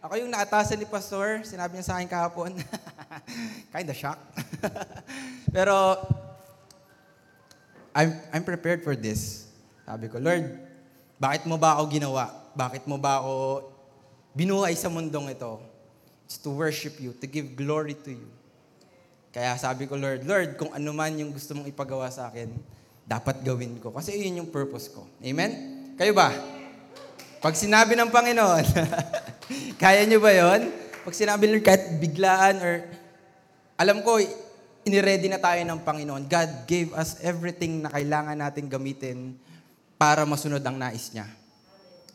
Ako 0.00 0.16
yung 0.16 0.32
naatasan 0.32 0.80
ni 0.80 0.88
Pastor, 0.88 1.44
sinabi 1.44 1.76
niya 1.76 1.92
sa 1.92 2.00
akin 2.00 2.08
kahapon. 2.08 2.56
Kinda 3.72 3.92
shocked. 3.92 4.24
Pero, 5.56 6.00
I'm, 7.92 8.16
I'm 8.32 8.40
prepared 8.40 8.80
for 8.80 8.96
this. 8.96 9.44
Sabi 9.84 10.08
ko, 10.08 10.16
Lord, 10.16 10.56
bakit 11.20 11.44
mo 11.44 11.60
ba 11.60 11.76
ako 11.76 11.92
ginawa? 11.92 12.32
Bakit 12.56 12.88
mo 12.88 12.96
ba 12.96 13.20
ako 13.20 13.68
binuhay 14.32 14.72
sa 14.72 14.88
mundong 14.88 15.36
ito? 15.36 15.60
It's 16.24 16.40
to 16.40 16.48
worship 16.48 16.96
you, 16.96 17.12
to 17.20 17.28
give 17.28 17.52
glory 17.52 17.92
to 18.00 18.16
you. 18.16 18.28
Kaya 19.36 19.52
sabi 19.60 19.84
ko, 19.84 20.00
Lord, 20.00 20.24
Lord, 20.24 20.56
kung 20.56 20.72
ano 20.72 20.96
man 20.96 21.12
yung 21.20 21.28
gusto 21.28 21.52
mong 21.52 21.68
ipagawa 21.68 22.08
sa 22.08 22.32
akin, 22.32 22.48
dapat 23.04 23.44
gawin 23.44 23.76
ko. 23.76 23.92
Kasi 23.92 24.16
yun 24.16 24.42
yung 24.42 24.48
purpose 24.48 24.88
ko. 24.88 25.04
Amen? 25.20 25.52
Kayo 26.00 26.16
ba? 26.16 26.32
Pag 27.44 27.52
sinabi 27.52 28.00
ng 28.00 28.08
Panginoon, 28.08 28.64
kaya 29.80 30.04
nyo 30.04 30.20
ba 30.20 30.28
yon? 30.28 30.68
Pag 31.08 31.16
sinabi 31.16 31.48
Lord, 31.48 31.64
kahit 31.64 31.96
biglaan 31.96 32.60
or, 32.60 32.84
alam 33.80 34.04
ko, 34.04 34.20
iniready 34.84 35.32
na 35.32 35.40
tayo 35.40 35.56
ng 35.64 35.80
Panginoon. 35.80 36.28
God 36.28 36.68
gave 36.68 36.92
us 36.92 37.16
everything 37.24 37.80
na 37.80 37.88
kailangan 37.88 38.36
natin 38.36 38.68
gamitin 38.68 39.40
para 39.96 40.28
masunod 40.28 40.60
ang 40.60 40.76
nais 40.76 41.08
niya. 41.16 41.24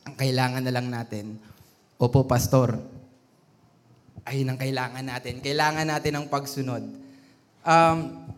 Ang 0.05 0.13
kailangan 0.13 0.61
na 0.61 0.73
lang 0.77 0.93
natin, 0.93 1.41
Opo, 1.97 2.29
Pastor, 2.29 2.77
ayun 4.29 4.53
ang 4.53 4.61
kailangan 4.61 5.01
natin. 5.01 5.41
Kailangan 5.41 5.89
natin 5.89 6.21
ng 6.21 6.27
pagsunod. 6.29 6.83
Um, 7.65 8.29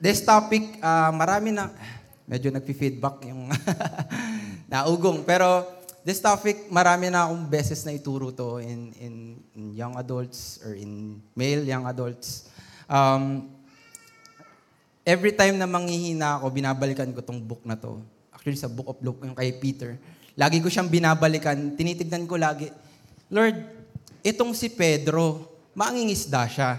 this 0.00 0.24
topic, 0.24 0.80
uh, 0.80 1.12
marami 1.12 1.52
na, 1.52 1.76
medyo 2.24 2.48
nagpi-feedback 2.48 3.28
yung 3.28 3.52
naugong. 4.72 5.28
Pero 5.28 5.75
this 6.06 6.22
topic, 6.22 6.70
marami 6.70 7.10
na 7.10 7.26
akong 7.26 7.50
beses 7.50 7.82
na 7.82 7.90
ituro 7.90 8.30
to 8.30 8.62
in, 8.62 8.94
in, 9.02 9.14
in 9.58 9.64
young 9.74 9.98
adults 9.98 10.62
or 10.62 10.78
in 10.78 11.18
male 11.34 11.66
young 11.66 11.82
adults. 11.82 12.46
Um, 12.86 13.50
every 15.02 15.34
time 15.34 15.58
na 15.58 15.66
manghihina 15.66 16.38
ako, 16.38 16.54
binabalikan 16.54 17.10
ko 17.10 17.26
tong 17.26 17.42
book 17.42 17.66
na 17.66 17.74
to. 17.74 17.98
Actually, 18.30 18.54
sa 18.54 18.70
Book 18.70 18.86
of 18.86 19.02
Luke, 19.02 19.18
yung 19.26 19.34
kay 19.34 19.50
Peter. 19.58 19.98
Lagi 20.38 20.62
ko 20.62 20.70
siyang 20.70 20.86
binabalikan. 20.86 21.74
Tinitignan 21.74 22.22
ko 22.30 22.38
lagi, 22.38 22.70
Lord, 23.26 23.58
itong 24.22 24.54
si 24.54 24.70
Pedro, 24.70 25.50
mangingisda 25.74 26.46
siya. 26.46 26.78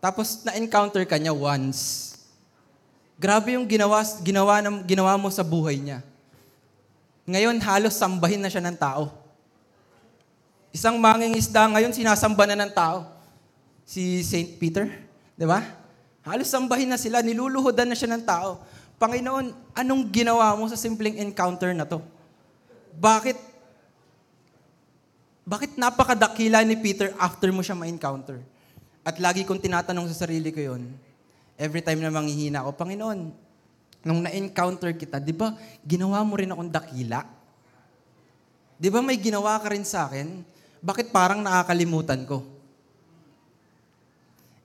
Tapos 0.00 0.40
na-encounter 0.48 1.04
ka 1.04 1.20
niya 1.20 1.36
once. 1.36 2.16
Grabe 3.20 3.60
yung 3.60 3.68
ginawa, 3.68 4.00
ginawa, 4.24 4.64
ginawa 4.88 5.12
mo 5.20 5.28
sa 5.28 5.44
buhay 5.44 5.76
niya. 5.76 6.00
Ngayon, 7.28 7.60
halos 7.60 7.92
sambahin 7.92 8.40
na 8.40 8.48
siya 8.48 8.64
ng 8.64 8.80
tao. 8.80 9.12
Isang 10.72 10.96
manging 10.96 11.36
isda 11.36 11.68
ngayon, 11.68 11.92
sinasamba 11.92 12.48
na 12.48 12.64
ng 12.64 12.72
tao. 12.72 13.04
Si 13.84 14.24
St. 14.24 14.56
Peter, 14.56 14.88
di 15.36 15.44
ba? 15.44 15.60
Halos 16.24 16.48
sambahin 16.48 16.88
na 16.88 16.96
sila, 16.96 17.20
niluluhodan 17.20 17.92
na 17.92 17.96
siya 17.96 18.08
ng 18.16 18.24
tao. 18.24 18.64
Panginoon, 18.96 19.52
anong 19.76 20.02
ginawa 20.08 20.56
mo 20.56 20.64
sa 20.72 20.80
simpleng 20.80 21.20
encounter 21.20 21.76
na 21.76 21.84
to? 21.84 22.00
Bakit 22.96 23.36
bakit 25.48 25.80
napakadakila 25.80 26.60
ni 26.60 26.76
Peter 26.76 27.16
after 27.16 27.48
mo 27.48 27.64
siya 27.64 27.72
ma-encounter? 27.72 28.36
At 29.00 29.16
lagi 29.16 29.48
kong 29.48 29.64
tinatanong 29.64 30.04
sa 30.12 30.28
sarili 30.28 30.52
ko 30.52 30.60
yon. 30.60 30.92
Every 31.56 31.80
time 31.80 32.04
na 32.04 32.12
manghihina 32.12 32.60
ako, 32.60 32.76
Panginoon, 32.76 33.32
nung 34.06 34.22
na-encounter 34.22 34.94
kita, 34.94 35.18
di 35.18 35.34
ba, 35.34 35.54
ginawa 35.82 36.22
mo 36.22 36.38
rin 36.38 36.50
akong 36.50 36.70
dakila? 36.70 37.26
Di 38.78 38.88
ba 38.94 39.02
may 39.02 39.18
ginawa 39.18 39.58
ka 39.58 39.74
rin 39.74 39.82
sa 39.82 40.06
akin? 40.06 40.46
Bakit 40.78 41.10
parang 41.10 41.42
nakakalimutan 41.42 42.22
ko? 42.22 42.46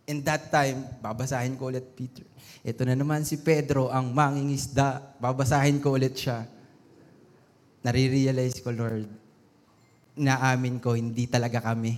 In 0.06 0.22
that 0.22 0.54
time, 0.54 0.86
babasahin 1.02 1.58
ko 1.58 1.74
ulit 1.74 1.88
Peter. 1.98 2.28
Ito 2.62 2.86
na 2.86 2.94
naman 2.94 3.26
si 3.26 3.42
Pedro, 3.42 3.90
ang 3.90 4.14
mangingisda. 4.14 5.02
Babasahin 5.18 5.82
ko 5.82 5.98
ulit 5.98 6.14
siya. 6.14 6.46
Nare-realize 7.82 8.62
ko, 8.62 8.70
Lord, 8.70 9.10
naamin 10.14 10.78
ko, 10.78 10.94
hindi 10.94 11.26
talaga 11.26 11.60
kami. 11.60 11.98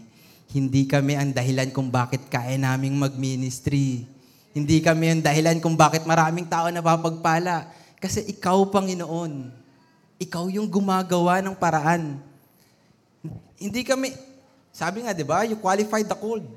Hindi 0.55 0.87
kami 0.87 1.19
ang 1.19 1.35
dahilan 1.35 1.69
kung 1.75 1.91
bakit 1.91 2.31
kaya 2.31 2.55
naming 2.55 2.95
mag-ministry. 2.95 4.07
Hindi 4.55 4.79
kami 4.79 5.11
ang 5.11 5.19
dahilan 5.19 5.59
kung 5.59 5.75
bakit 5.75 6.07
maraming 6.07 6.47
tao 6.47 6.71
napapagpala. 6.71 7.67
Kasi 7.99 8.23
ikaw, 8.31 8.63
Panginoon, 8.71 9.51
ikaw 10.15 10.47
yung 10.47 10.71
gumagawa 10.71 11.43
ng 11.43 11.59
paraan. 11.59 12.23
Hindi 13.59 13.83
kami, 13.83 14.15
sabi 14.71 15.03
nga, 15.03 15.11
di 15.11 15.27
ba, 15.27 15.43
you 15.43 15.59
qualified 15.59 16.07
the 16.07 16.15
called. 16.15 16.47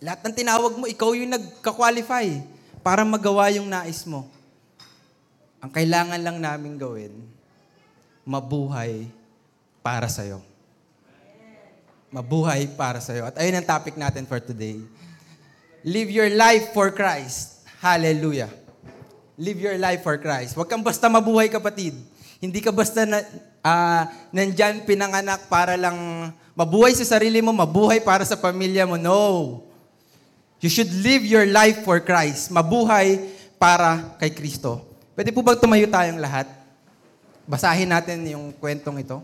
Lahat 0.00 0.24
ng 0.24 0.36
tinawag 0.40 0.72
mo, 0.72 0.88
ikaw 0.88 1.12
yung 1.12 1.36
nagka-qualify 1.36 2.32
para 2.80 3.04
magawa 3.04 3.52
yung 3.52 3.68
nais 3.68 4.08
mo. 4.08 4.32
Ang 5.60 5.68
kailangan 5.68 6.20
lang 6.20 6.40
namin 6.40 6.80
gawin, 6.80 7.12
mabuhay 8.24 9.04
para 9.84 10.08
sa'yo. 10.08 10.40
Mabuhay 12.08 12.72
para 12.72 13.04
sa'yo. 13.04 13.28
At 13.28 13.36
ayun 13.36 13.60
ang 13.60 13.68
topic 13.68 14.00
natin 14.00 14.24
for 14.24 14.40
today. 14.40 14.80
Live 15.86 16.10
your 16.10 16.26
life 16.34 16.74
for 16.74 16.90
Christ. 16.90 17.62
Hallelujah. 17.78 18.50
Live 19.38 19.62
your 19.62 19.78
life 19.78 20.02
for 20.02 20.18
Christ. 20.18 20.58
Huwag 20.58 20.66
kang 20.66 20.82
basta 20.82 21.06
mabuhay, 21.06 21.46
kapatid. 21.46 21.94
Hindi 22.42 22.58
ka 22.58 22.74
basta 22.74 23.06
na, 23.06 23.22
uh, 23.62 24.02
nandyan 24.34 24.82
pinanganak 24.82 25.46
para 25.46 25.78
lang 25.78 25.94
mabuhay 26.58 26.90
sa 26.90 27.06
sarili 27.06 27.38
mo, 27.38 27.54
mabuhay 27.54 28.02
para 28.02 28.26
sa 28.26 28.34
pamilya 28.34 28.82
mo. 28.82 28.98
No. 28.98 29.62
You 30.58 30.74
should 30.74 30.90
live 30.90 31.22
your 31.22 31.46
life 31.46 31.86
for 31.86 32.02
Christ. 32.02 32.50
Mabuhay 32.50 33.22
para 33.54 34.18
kay 34.18 34.34
Kristo. 34.34 34.82
Pwede 35.14 35.30
po 35.30 35.46
bang 35.46 35.54
tumayo 35.54 35.86
tayong 35.86 36.18
lahat? 36.18 36.50
Basahin 37.46 37.94
natin 37.94 38.26
yung 38.26 38.50
kwentong 38.58 38.98
ito. 38.98 39.22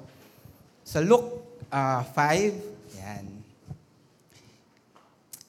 Sa 0.86 1.02
Luke 1.02 1.42
uh, 1.74 2.06
5, 2.14 3.41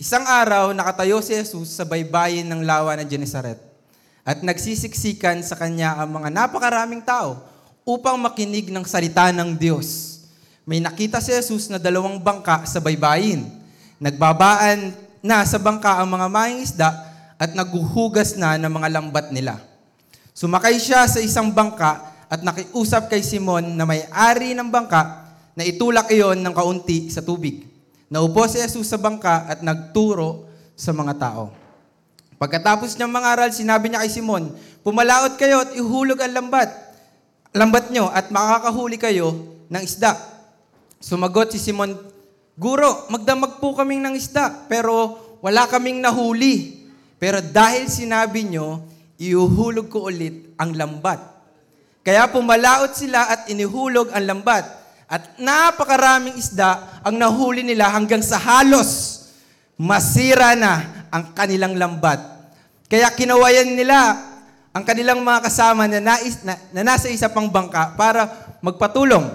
Isang 0.03 0.27
araw, 0.27 0.75
nakatayo 0.75 1.23
si 1.23 1.31
Jesus 1.31 1.79
sa 1.79 1.87
baybayin 1.87 2.43
ng 2.43 2.67
lawa 2.67 2.91
ng 2.99 3.07
Genesaret 3.07 3.55
at 4.27 4.43
nagsisiksikan 4.43 5.39
sa 5.39 5.55
kanya 5.55 5.95
ang 5.95 6.19
mga 6.19 6.27
napakaraming 6.27 6.99
tao 6.99 7.39
upang 7.87 8.19
makinig 8.19 8.67
ng 8.67 8.83
salita 8.83 9.31
ng 9.31 9.55
Diyos. 9.55 10.19
May 10.67 10.83
nakita 10.83 11.23
si 11.23 11.31
Jesus 11.31 11.71
na 11.71 11.79
dalawang 11.79 12.19
bangka 12.19 12.67
sa 12.67 12.83
baybayin. 12.83 13.47
Nagbabaan 13.95 14.91
na 15.23 15.39
sa 15.47 15.55
bangka 15.55 15.95
ang 15.95 16.11
mga 16.11 16.27
mangingisda 16.27 16.89
at 17.39 17.55
naguhugas 17.55 18.35
na 18.35 18.59
ng 18.59 18.75
mga 18.75 18.99
lambat 18.99 19.31
nila. 19.31 19.55
Sumakay 20.35 20.83
siya 20.83 21.07
sa 21.07 21.23
isang 21.23 21.47
bangka 21.47 22.11
at 22.27 22.43
nakiusap 22.43 23.07
kay 23.07 23.23
Simon 23.23 23.79
na 23.79 23.87
may-ari 23.87 24.51
ng 24.51 24.67
bangka 24.67 25.31
na 25.55 25.63
itulak 25.63 26.11
iyon 26.11 26.43
ng 26.43 26.51
kaunti 26.51 27.07
sa 27.07 27.23
tubig. 27.23 27.72
Naupo 28.13 28.45
si 28.45 28.61
Jesus 28.61 28.93
sa 28.93 29.01
bangka 29.01 29.49
at 29.49 29.65
nagturo 29.65 30.45
sa 30.77 30.93
mga 30.93 31.17
tao. 31.17 31.49
Pagkatapos 32.37 32.93
niyang 32.93 33.09
mangaral, 33.09 33.49
sinabi 33.49 33.89
niya 33.89 34.05
kay 34.05 34.13
Simon, 34.13 34.53
Pumalaot 34.85 35.33
kayo 35.33 35.65
at 35.65 35.73
ihulog 35.73 36.21
ang 36.21 36.29
lambat, 36.29 36.69
lambat 37.57 37.89
niyo 37.89 38.13
at 38.13 38.29
makakahuli 38.29 39.01
kayo 39.01 39.33
ng 39.65 39.81
isda. 39.81 40.13
Sumagot 41.01 41.55
si 41.55 41.57
Simon, 41.57 41.97
Guro, 42.53 43.09
magdamag 43.09 43.57
po 43.57 43.73
kaming 43.73 44.05
ng 44.05 44.13
isda, 44.13 44.69
pero 44.69 45.17
wala 45.41 45.65
kaming 45.65 45.97
nahuli. 45.97 46.85
Pero 47.17 47.41
dahil 47.41 47.89
sinabi 47.89 48.45
niyo, 48.45 48.85
iuhulog 49.17 49.89
ko 49.89 50.05
ulit 50.05 50.53
ang 50.61 50.77
lambat. 50.77 51.17
Kaya 52.05 52.29
pumalaot 52.29 52.93
sila 52.93 53.25
at 53.25 53.49
inihulog 53.49 54.13
ang 54.13 54.21
lambat 54.37 54.82
at 55.13 55.37
napakaraming 55.37 56.33
isda 56.41 56.97
ang 57.05 57.21
nahuli 57.21 57.61
nila 57.61 57.85
hanggang 57.93 58.25
sa 58.25 58.41
halos 58.41 59.21
masira 59.77 60.57
na 60.57 61.05
ang 61.13 61.37
kanilang 61.37 61.77
lambat. 61.77 62.17
Kaya 62.89 63.13
kinawayan 63.13 63.77
nila 63.77 64.17
ang 64.73 64.81
kanilang 64.81 65.21
mga 65.21 65.45
kasama 65.45 65.85
na, 65.85 66.01
nais, 66.01 66.41
na, 66.41 66.57
na 66.73 66.81
nasa 66.81 67.13
isa 67.13 67.29
pang 67.29 67.45
bangka 67.45 67.93
para 67.93 68.25
magpatulong. 68.65 69.29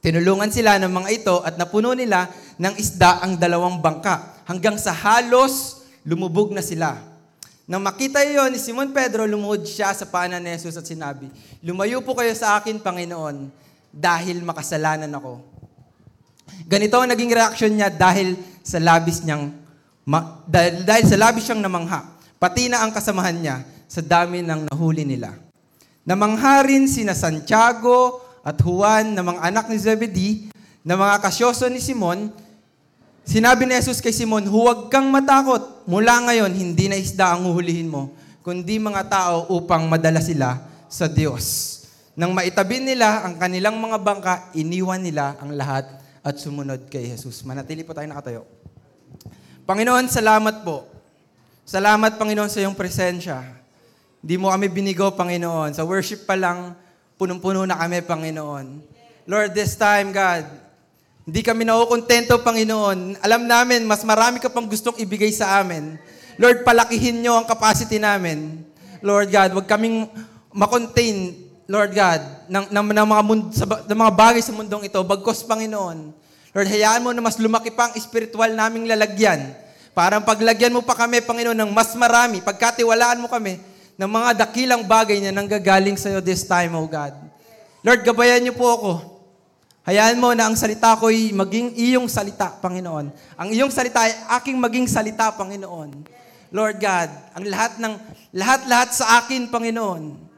Tinulungan 0.00 0.48
sila 0.48 0.80
ng 0.80 0.88
mga 0.88 1.08
ito 1.12 1.36
at 1.44 1.60
napuno 1.60 1.92
nila 1.92 2.32
ng 2.56 2.72
isda 2.80 3.20
ang 3.20 3.36
dalawang 3.36 3.84
bangka 3.84 4.40
hanggang 4.48 4.80
sa 4.80 4.96
halos 4.96 5.84
lumubog 6.08 6.56
na 6.56 6.64
sila. 6.64 6.96
Nang 7.68 7.84
makita 7.84 8.24
iyon 8.24 8.52
ni 8.52 8.60
Simon 8.60 8.92
Pedro, 8.92 9.24
lumuhod 9.24 9.68
siya 9.68 9.92
sa 9.92 10.08
paanan 10.08 10.40
ni 10.40 10.52
Jesus 10.52 10.76
at 10.76 10.84
sinabi, 10.84 11.28
Lumayo 11.64 12.04
po 12.04 12.12
kayo 12.12 12.32
sa 12.36 12.60
akin, 12.60 12.76
Panginoon, 12.76 13.48
dahil 13.94 14.42
makasalanan 14.42 15.10
ako. 15.14 15.38
Ganito 16.66 16.98
ang 16.98 17.08
naging 17.08 17.30
reaksyon 17.30 17.72
niya 17.78 17.88
dahil 17.94 18.34
sa 18.66 18.82
labis 18.82 19.22
niyang 19.22 19.54
ma, 20.02 20.42
dahil, 20.44 20.82
dahil 20.82 21.04
sa 21.06 21.16
labis 21.16 21.46
siyang 21.46 21.62
namangha. 21.62 22.02
Pati 22.42 22.68
na 22.68 22.82
ang 22.82 22.90
kasamahan 22.90 23.38
niya 23.38 23.56
sa 23.86 24.02
dami 24.02 24.42
ng 24.42 24.68
nahuli 24.68 25.06
nila. 25.06 25.32
Namangha 26.04 26.66
rin 26.68 26.84
sina 26.84 27.16
Santiago 27.16 28.20
at 28.44 28.60
Juan 28.60 29.16
na 29.16 29.24
mga 29.24 29.40
anak 29.40 29.64
ni 29.72 29.78
Zebedee 29.80 30.34
na 30.84 31.00
mga 31.00 31.16
kasyoso 31.24 31.64
ni 31.72 31.80
Simon, 31.80 32.28
sinabi 33.24 33.64
ni 33.64 33.72
Jesus 33.72 34.04
kay 34.04 34.12
Simon, 34.12 34.44
huwag 34.44 34.92
kang 34.92 35.08
matakot. 35.08 35.88
Mula 35.88 36.28
ngayon, 36.28 36.52
hindi 36.52 36.92
na 36.92 37.00
isda 37.00 37.32
ang 37.32 37.48
huhulihin 37.48 37.88
mo, 37.88 38.12
kundi 38.44 38.76
mga 38.76 39.08
tao 39.08 39.48
upang 39.56 39.88
madala 39.88 40.20
sila 40.20 40.60
sa 40.92 41.08
Diyos. 41.08 41.73
Nang 42.14 42.30
maitabi 42.30 42.78
nila 42.78 43.26
ang 43.26 43.34
kanilang 43.34 43.74
mga 43.78 43.98
bangka, 43.98 44.34
iniwan 44.54 45.02
nila 45.02 45.34
ang 45.42 45.50
lahat 45.54 45.86
at 46.22 46.38
sumunod 46.38 46.86
kay 46.86 47.10
Jesus. 47.10 47.42
Manatili 47.42 47.82
po 47.82 47.90
tayo 47.90 48.06
nakatayo. 48.06 48.42
Panginoon, 49.66 50.06
salamat 50.06 50.62
po. 50.62 50.86
Salamat, 51.66 52.14
Panginoon, 52.14 52.52
sa 52.52 52.62
iyong 52.62 52.76
presensya. 52.76 53.42
Hindi 54.22 54.36
mo 54.36 54.52
kami 54.52 54.70
binigo, 54.70 55.10
Panginoon. 55.16 55.74
Sa 55.74 55.82
worship 55.82 56.22
pa 56.22 56.38
lang, 56.38 56.76
punong-puno 57.16 57.66
na 57.66 57.76
kami, 57.76 58.04
Panginoon. 58.04 58.66
Lord, 59.24 59.56
this 59.56 59.74
time, 59.74 60.12
God, 60.12 60.44
hindi 61.24 61.40
kami 61.40 61.64
nakukontento, 61.64 62.36
Panginoon. 62.44 63.16
Alam 63.24 63.48
namin, 63.48 63.88
mas 63.88 64.04
marami 64.04 64.38
ka 64.38 64.52
pang 64.52 64.68
gustong 64.68 65.00
ibigay 65.00 65.32
sa 65.32 65.64
amin. 65.64 65.96
Lord, 66.36 66.62
palakihin 66.62 67.24
nyo 67.24 67.40
ang 67.40 67.48
capacity 67.48 67.96
namin. 67.96 68.60
Lord 69.00 69.32
God, 69.32 69.50
wag 69.56 69.68
kaming 69.68 70.04
makontain, 70.52 71.32
Lord 71.64 71.96
God, 71.96 72.20
ng, 72.52 72.66
ng, 72.68 72.86
ng, 72.92 73.08
mga, 73.08 73.22
mund, 73.24 73.42
sa, 73.56 73.64
ng 73.64 73.98
mga 73.98 74.12
bagay 74.12 74.42
sa 74.44 74.52
mundong 74.52 74.84
ito. 74.84 75.00
Bagkos, 75.00 75.48
Panginoon. 75.48 76.12
Lord, 76.52 76.68
hayaan 76.68 77.00
mo 77.00 77.10
na 77.16 77.24
mas 77.24 77.40
lumaki 77.40 77.72
pa 77.72 77.88
ang 77.88 77.96
spiritual 77.96 78.52
naming 78.52 78.84
lalagyan. 78.84 79.56
Parang 79.96 80.20
paglagyan 80.20 80.74
mo 80.74 80.84
pa 80.84 80.92
kami, 80.92 81.24
Panginoon, 81.24 81.56
ng 81.56 81.72
mas 81.72 81.96
marami, 81.96 82.44
pagkatiwalaan 82.44 83.22
mo 83.22 83.32
kami 83.32 83.58
ng 83.96 84.10
mga 84.10 84.30
dakilang 84.44 84.82
bagay 84.84 85.22
na 85.24 85.32
nanggagaling 85.32 85.96
sa'yo 85.96 86.20
this 86.20 86.44
time, 86.44 86.74
oh 86.76 86.84
God. 86.84 87.14
Lord, 87.80 88.02
gabayan 88.04 88.42
niyo 88.44 88.52
po 88.52 88.66
ako. 88.68 88.92
Hayaan 89.84 90.16
mo 90.16 90.32
na 90.32 90.48
ang 90.48 90.56
salita 90.56 90.96
ko'y 90.96 91.32
maging 91.32 91.76
iyong 91.76 92.08
salita, 92.08 92.52
Panginoon. 92.60 93.12
Ang 93.40 93.48
iyong 93.52 93.72
salita 93.72 94.04
ay 94.04 94.12
aking 94.40 94.56
maging 94.56 94.88
salita, 94.88 95.32
Panginoon. 95.32 95.92
Lord 96.52 96.76
God, 96.76 97.08
ang 97.36 97.44
lahat 97.44 97.72
ng 97.80 97.94
lahat-lahat 98.36 98.90
sa 98.96 99.20
akin, 99.22 99.48
Panginoon. 99.48 100.33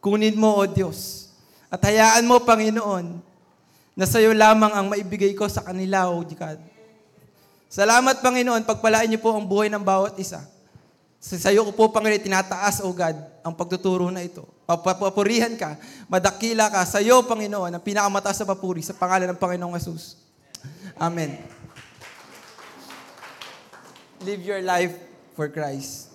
Kunin 0.00 0.36
mo, 0.38 0.54
O 0.56 0.62
Diyos. 0.64 1.30
At 1.72 1.82
hayaan 1.82 2.24
mo, 2.24 2.38
Panginoon, 2.42 3.18
na 3.96 4.04
sa 4.04 4.20
iyo 4.20 4.36
lamang 4.36 4.70
ang 4.76 4.86
maibigay 4.92 5.32
ko 5.32 5.48
sa 5.48 5.64
kanila, 5.64 6.12
O 6.12 6.20
God. 6.20 6.60
Salamat, 7.66 8.20
Panginoon, 8.22 8.62
pagpalain 8.62 9.08
niyo 9.08 9.24
po 9.24 9.32
ang 9.32 9.42
buhay 9.42 9.72
ng 9.72 9.82
bawat 9.82 10.14
isa. 10.20 10.44
Sa 11.18 11.50
iyo 11.50 11.66
ko 11.66 11.72
po, 11.74 11.84
Panginoon, 11.90 12.22
tinataas, 12.22 12.84
O 12.84 12.92
God, 12.92 13.16
ang 13.40 13.56
pagtuturo 13.56 14.12
na 14.12 14.22
ito. 14.22 14.44
Papapurihan 14.68 15.56
ka, 15.56 15.80
madakila 16.06 16.68
ka. 16.68 16.84
Sa 16.84 17.00
iyo, 17.00 17.24
Panginoon, 17.24 17.72
ang 17.72 17.82
pinakamataas 17.82 18.44
sa 18.44 18.46
papuri, 18.46 18.84
sa 18.84 18.94
pangalan 18.94 19.32
ng 19.32 19.40
Panginoong 19.40 19.74
Jesus. 19.80 20.20
Amen. 21.00 21.40
Live 24.24 24.42
your 24.44 24.62
life 24.64 24.96
for 25.36 25.48
Christ. 25.52 26.12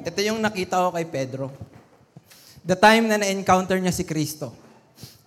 Ito 0.00 0.18
yung 0.22 0.38
nakita 0.38 0.80
ko 0.80 0.94
kay 0.94 1.06
Pedro. 1.06 1.69
The 2.64 2.76
time 2.76 3.08
na 3.08 3.16
na-encounter 3.16 3.80
niya 3.80 3.94
si 3.94 4.04
Kristo. 4.04 4.52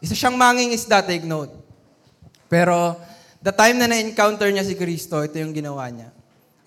Isa 0.03 0.13
siyang 0.13 0.37
manging 0.37 0.75
isda, 0.75 1.01
take 1.01 1.25
note. 1.25 1.53
Pero, 2.51 2.99
the 3.41 3.49
time 3.49 3.81
na 3.81 3.89
na-encounter 3.89 4.51
niya 4.53 4.67
si 4.67 4.77
Kristo, 4.77 5.23
ito 5.25 5.39
yung 5.41 5.55
ginawa 5.55 5.89
niya. 5.89 6.13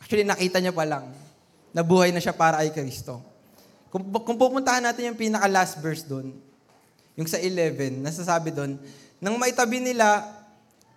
Actually, 0.03 0.27
nakita 0.27 0.59
niya 0.59 0.75
pa 0.75 0.83
lang. 0.83 1.11
Nabuhay 1.71 2.11
na 2.11 2.19
siya 2.19 2.35
para 2.35 2.65
ay 2.65 2.75
Kristo. 2.75 3.23
Kung, 3.93 4.03
kung 4.25 4.37
pupuntahan 4.37 4.83
natin 4.83 5.15
yung 5.15 5.19
pinaka-last 5.19 5.79
verse 5.79 6.03
doon, 6.03 6.35
yung 7.17 7.29
sa 7.31 7.39
11, 7.41 8.03
nasasabi 8.03 8.51
doon, 8.53 8.77
nang 9.23 9.41
maitabi 9.41 9.81
nila 9.81 10.27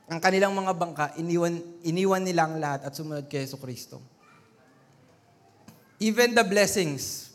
ang 0.09 0.17
kanilang 0.17 0.51
mga 0.51 0.73
bangka, 0.73 1.05
iniwan, 1.21 1.61
iniwan 1.85 2.25
nila 2.25 2.49
ang 2.49 2.57
lahat 2.57 2.89
at 2.89 2.91
sumunod 2.97 3.29
kay 3.29 3.45
Yeso 3.45 3.61
Kristo. 3.61 4.01
Even 6.01 6.33
the 6.33 6.41
blessings, 6.41 7.28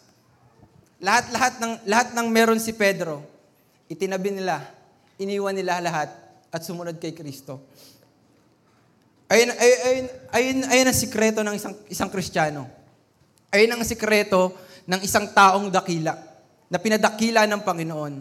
lahat-lahat 1.04 1.60
ng 1.60 1.72
lahat 1.84 2.08
ng 2.16 2.26
meron 2.32 2.56
si 2.56 2.72
Pedro, 2.72 3.20
itinabi 3.92 4.32
nila, 4.32 4.64
iniwan 5.20 5.52
nila 5.52 5.84
lahat 5.84 6.08
at 6.48 6.64
sumunod 6.64 6.96
kay 6.96 7.12
Kristo. 7.12 7.60
Ayun, 9.28 9.52
ayun, 9.52 9.80
ayun, 9.84 10.06
ayun, 10.32 10.58
ayun 10.72 10.86
ang 10.88 10.96
sikreto 10.96 11.40
ng 11.44 11.56
isang, 11.56 11.74
isang 11.92 12.08
Kristiyano. 12.08 12.64
Ayun 13.52 13.72
ang 13.72 13.84
sikreto 13.84 14.56
ng 14.88 15.00
isang 15.04 15.28
taong 15.32 15.68
dakila, 15.68 16.16
na 16.72 16.80
pinadakila 16.80 17.44
ng 17.48 17.60
Panginoon, 17.60 18.14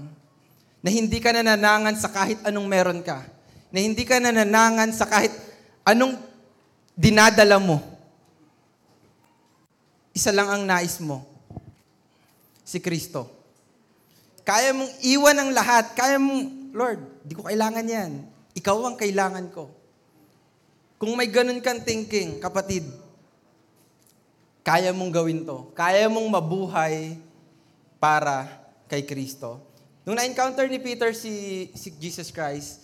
na 0.83 0.89
hindi 0.91 1.23
ka 1.23 1.31
nananangan 1.31 1.95
sa 1.95 2.11
kahit 2.11 2.43
anong 2.43 2.67
meron 2.67 2.99
ka, 2.99 3.23
na 3.71 3.79
hindi 3.79 4.03
ka 4.03 4.19
nananangan 4.19 4.91
sa 4.91 5.07
kahit 5.07 5.31
anong 5.87 6.19
dinadala 6.95 7.59
mo. 7.59 7.79
Isa 10.13 10.29
lang 10.35 10.51
ang 10.51 10.63
nais 10.63 11.01
mo, 11.01 11.32
si 12.73 12.81
Kristo. 12.81 13.29
Kaya 14.41 14.73
mong 14.73 14.89
iwan 15.05 15.37
ang 15.37 15.49
lahat. 15.53 15.93
Kaya 15.93 16.17
mong, 16.17 16.73
Lord, 16.73 17.21
di 17.21 17.37
ko 17.37 17.45
kailangan 17.45 17.85
yan. 17.85 18.25
Ikaw 18.57 18.77
ang 18.89 18.97
kailangan 18.97 19.45
ko. 19.53 19.69
Kung 20.97 21.13
may 21.13 21.29
ganun 21.29 21.61
kang 21.61 21.85
thinking, 21.85 22.41
kapatid, 22.41 22.81
kaya 24.65 24.89
mong 24.89 25.13
gawin 25.13 25.45
to. 25.45 25.69
Kaya 25.77 26.09
mong 26.09 26.25
mabuhay 26.33 27.21
para 28.01 28.49
kay 28.89 29.05
Kristo. 29.05 29.61
Nung 30.03 30.17
na-encounter 30.17 30.65
ni 30.65 30.81
Peter 30.81 31.13
si, 31.13 31.69
si 31.77 31.93
Jesus 32.01 32.33
Christ, 32.33 32.83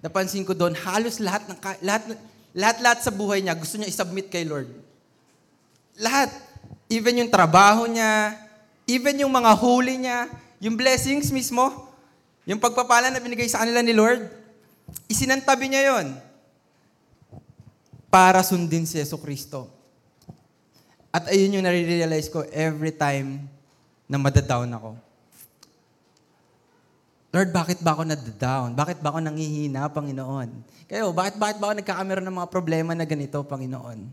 napansin 0.00 0.46
ko 0.46 0.54
doon, 0.54 0.72
halos 0.78 1.18
lahat 1.18 1.44
ng 1.50 1.58
lahat 1.84 2.02
lahat 2.54 2.76
lahat 2.80 2.98
sa 3.02 3.12
buhay 3.12 3.42
niya 3.42 3.58
gusto 3.58 3.76
niya 3.76 3.90
i-submit 3.90 4.30
kay 4.30 4.46
Lord. 4.46 4.70
Lahat. 5.98 6.30
Even 6.88 7.16
yung 7.16 7.32
trabaho 7.32 7.88
niya, 7.88 8.43
Even 8.84 9.16
yung 9.24 9.32
mga 9.32 9.52
holy 9.56 9.96
niya, 9.96 10.28
yung 10.60 10.76
blessings 10.76 11.32
mismo, 11.32 11.72
yung 12.44 12.60
pagpapala 12.60 13.08
na 13.08 13.20
binigay 13.20 13.48
sa 13.48 13.64
kanila 13.64 13.80
ni 13.80 13.96
Lord, 13.96 14.28
isinantabi 15.08 15.72
niya 15.72 15.96
yon 15.96 16.12
para 18.12 18.44
sundin 18.44 18.84
si 18.84 19.00
Yeso 19.00 19.16
Kristo. 19.16 19.66
At 21.08 21.32
ayun 21.32 21.58
yung 21.58 21.64
nare-realize 21.64 22.28
ko 22.28 22.44
every 22.52 22.92
time 22.92 23.48
na 24.04 24.20
madadown 24.20 24.68
ako. 24.70 24.90
Lord, 27.34 27.50
bakit 27.50 27.82
ba 27.82 27.98
ako 27.98 28.06
nadadown? 28.06 28.78
Bakit 28.78 29.02
ba 29.02 29.10
ako 29.10 29.18
nangihina, 29.18 29.90
Panginoon? 29.90 30.54
Kayo, 30.86 31.10
bakit, 31.10 31.34
bakit 31.34 31.58
ba 31.58 31.70
ako 31.70 31.74
nagkakameron 31.82 32.22
ng 32.22 32.38
mga 32.38 32.50
problema 32.52 32.94
na 32.94 33.02
ganito, 33.02 33.42
Panginoon? 33.42 34.06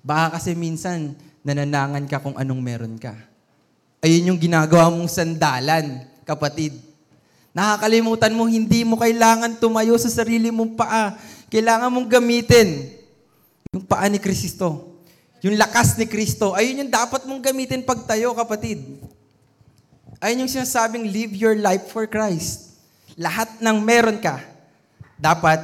Baka 0.00 0.40
kasi 0.40 0.56
minsan 0.56 1.12
nananangan 1.44 2.08
ka 2.08 2.22
kung 2.24 2.32
anong 2.40 2.62
meron 2.64 2.96
ka. 2.96 3.12
Ayun 4.06 4.30
yung 4.30 4.38
ginagawa 4.38 4.86
mong 4.86 5.10
sandalan, 5.10 5.98
kapatid. 6.22 6.78
Nakakalimutan 7.50 8.30
mo, 8.38 8.46
hindi 8.46 8.86
mo 8.86 8.94
kailangan 8.94 9.58
tumayo 9.58 9.98
sa 9.98 10.06
sarili 10.06 10.54
mong 10.54 10.78
paa. 10.78 11.18
Kailangan 11.50 11.90
mong 11.90 12.06
gamitin 12.06 12.86
yung 13.74 13.82
paa 13.82 14.06
ni 14.06 14.22
Kristo. 14.22 14.94
Yung 15.42 15.58
lakas 15.58 15.98
ni 15.98 16.06
Kristo. 16.06 16.54
Ayun 16.54 16.86
yung 16.86 16.92
dapat 16.94 17.26
mong 17.26 17.42
gamitin 17.42 17.82
pagtayo, 17.82 18.30
kapatid. 18.38 18.78
Ayun 20.22 20.46
yung 20.46 20.52
sinasabing, 20.54 21.10
live 21.10 21.34
your 21.34 21.58
life 21.58 21.90
for 21.90 22.06
Christ. 22.06 22.78
Lahat 23.18 23.58
ng 23.58 23.82
meron 23.82 24.22
ka, 24.22 24.38
dapat 25.18 25.58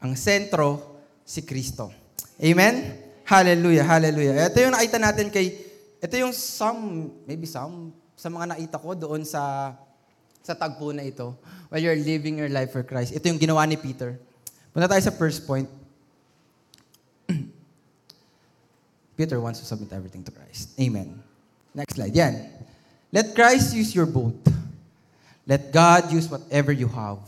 ang 0.00 0.16
sentro 0.16 0.80
si 1.20 1.44
Kristo. 1.44 1.92
Amen? 2.40 2.96
Hallelujah, 3.28 3.84
hallelujah. 3.84 4.48
Ito 4.48 4.56
yung 4.56 4.72
nakita 4.72 4.96
natin 4.96 5.28
kay 5.28 5.63
ito 6.04 6.20
yung 6.20 6.36
some, 6.36 7.08
maybe 7.24 7.48
some, 7.48 7.88
sa 8.12 8.28
mga 8.28 8.52
nakita 8.52 8.76
ko 8.76 8.92
doon 8.92 9.24
sa 9.24 9.72
sa 10.44 10.52
tagpo 10.52 10.92
na 10.92 11.00
ito, 11.00 11.32
while 11.72 11.80
you're 11.80 11.96
living 11.96 12.36
your 12.36 12.52
life 12.52 12.68
for 12.68 12.84
Christ. 12.84 13.16
Ito 13.16 13.32
yung 13.32 13.40
ginawa 13.40 13.64
ni 13.64 13.80
Peter. 13.80 14.20
Punta 14.76 14.84
tayo 14.84 15.00
sa 15.00 15.08
first 15.08 15.48
point. 15.48 15.64
Peter 19.16 19.40
wants 19.40 19.64
to 19.64 19.66
submit 19.66 19.88
everything 19.96 20.20
to 20.20 20.28
Christ. 20.28 20.76
Amen. 20.76 21.16
Next 21.72 21.96
slide. 21.96 22.12
Yan. 22.12 22.52
Let 23.08 23.32
Christ 23.32 23.72
use 23.72 23.96
your 23.96 24.04
boat. 24.04 24.36
Let 25.48 25.72
God 25.72 26.12
use 26.12 26.28
whatever 26.28 26.76
you 26.76 26.92
have. 26.92 27.24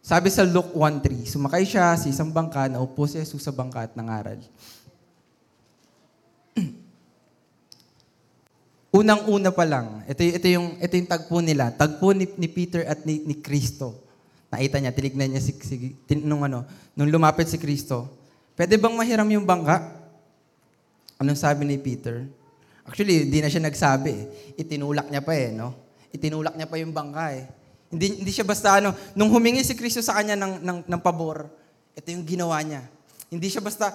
Sabi 0.00 0.32
sa 0.32 0.48
Luke 0.48 0.72
1.3, 0.72 1.28
sumakay 1.28 1.66
siya 1.66 1.92
sa 1.98 2.06
isang 2.08 2.32
bangka, 2.32 2.72
naupo 2.72 3.04
si 3.04 3.20
Jesus 3.20 3.42
sa 3.42 3.52
bangka 3.52 3.84
at 3.84 3.92
nangaral. 3.98 4.38
Unang-una 8.96 9.52
pa 9.52 9.68
lang, 9.68 10.00
ito, 10.08 10.24
ito, 10.24 10.46
yung, 10.48 10.80
ito 10.80 10.94
yung 10.96 11.08
tagpo 11.10 11.44
nila. 11.44 11.68
Tagpo 11.68 12.16
ni, 12.16 12.24
ni 12.40 12.48
Peter 12.48 12.80
at 12.88 13.04
ni, 13.04 13.20
ni 13.28 13.36
Kristo. 13.36 13.92
Nakita 14.48 14.80
niya, 14.80 14.96
tinignan 14.96 15.36
niya 15.36 15.42
si, 15.44 15.52
si, 15.60 15.92
tin, 16.08 16.24
nung, 16.24 16.40
ano, 16.40 16.64
nung 16.96 17.12
lumapit 17.12 17.44
si 17.44 17.60
Kristo. 17.60 18.08
Pwede 18.56 18.80
bang 18.80 18.96
mahiram 18.96 19.28
yung 19.28 19.44
bangka? 19.44 19.84
Anong 21.20 21.36
sabi 21.36 21.68
ni 21.68 21.76
Peter? 21.76 22.24
Actually, 22.88 23.28
hindi 23.28 23.44
na 23.44 23.52
siya 23.52 23.60
nagsabi. 23.68 24.12
Eh. 24.16 24.24
Itinulak 24.64 25.12
niya 25.12 25.20
pa 25.20 25.36
eh, 25.36 25.52
no? 25.52 25.76
Itinulak 26.08 26.56
niya 26.56 26.64
pa 26.64 26.80
yung 26.80 26.96
bangka 26.96 27.36
eh. 27.36 27.44
Hindi, 27.92 28.24
hindi 28.24 28.32
siya 28.32 28.48
basta 28.48 28.80
ano, 28.80 28.96
nung 29.12 29.28
humingi 29.28 29.60
si 29.60 29.76
Kristo 29.76 30.00
sa 30.00 30.16
kanya 30.16 30.40
ng, 30.40 30.64
ng, 30.64 30.78
ng 30.88 31.00
pabor, 31.04 31.52
ito 31.92 32.08
yung 32.08 32.24
ginawa 32.24 32.56
niya. 32.64 32.88
Hindi 33.28 33.52
siya 33.52 33.60
basta, 33.60 33.92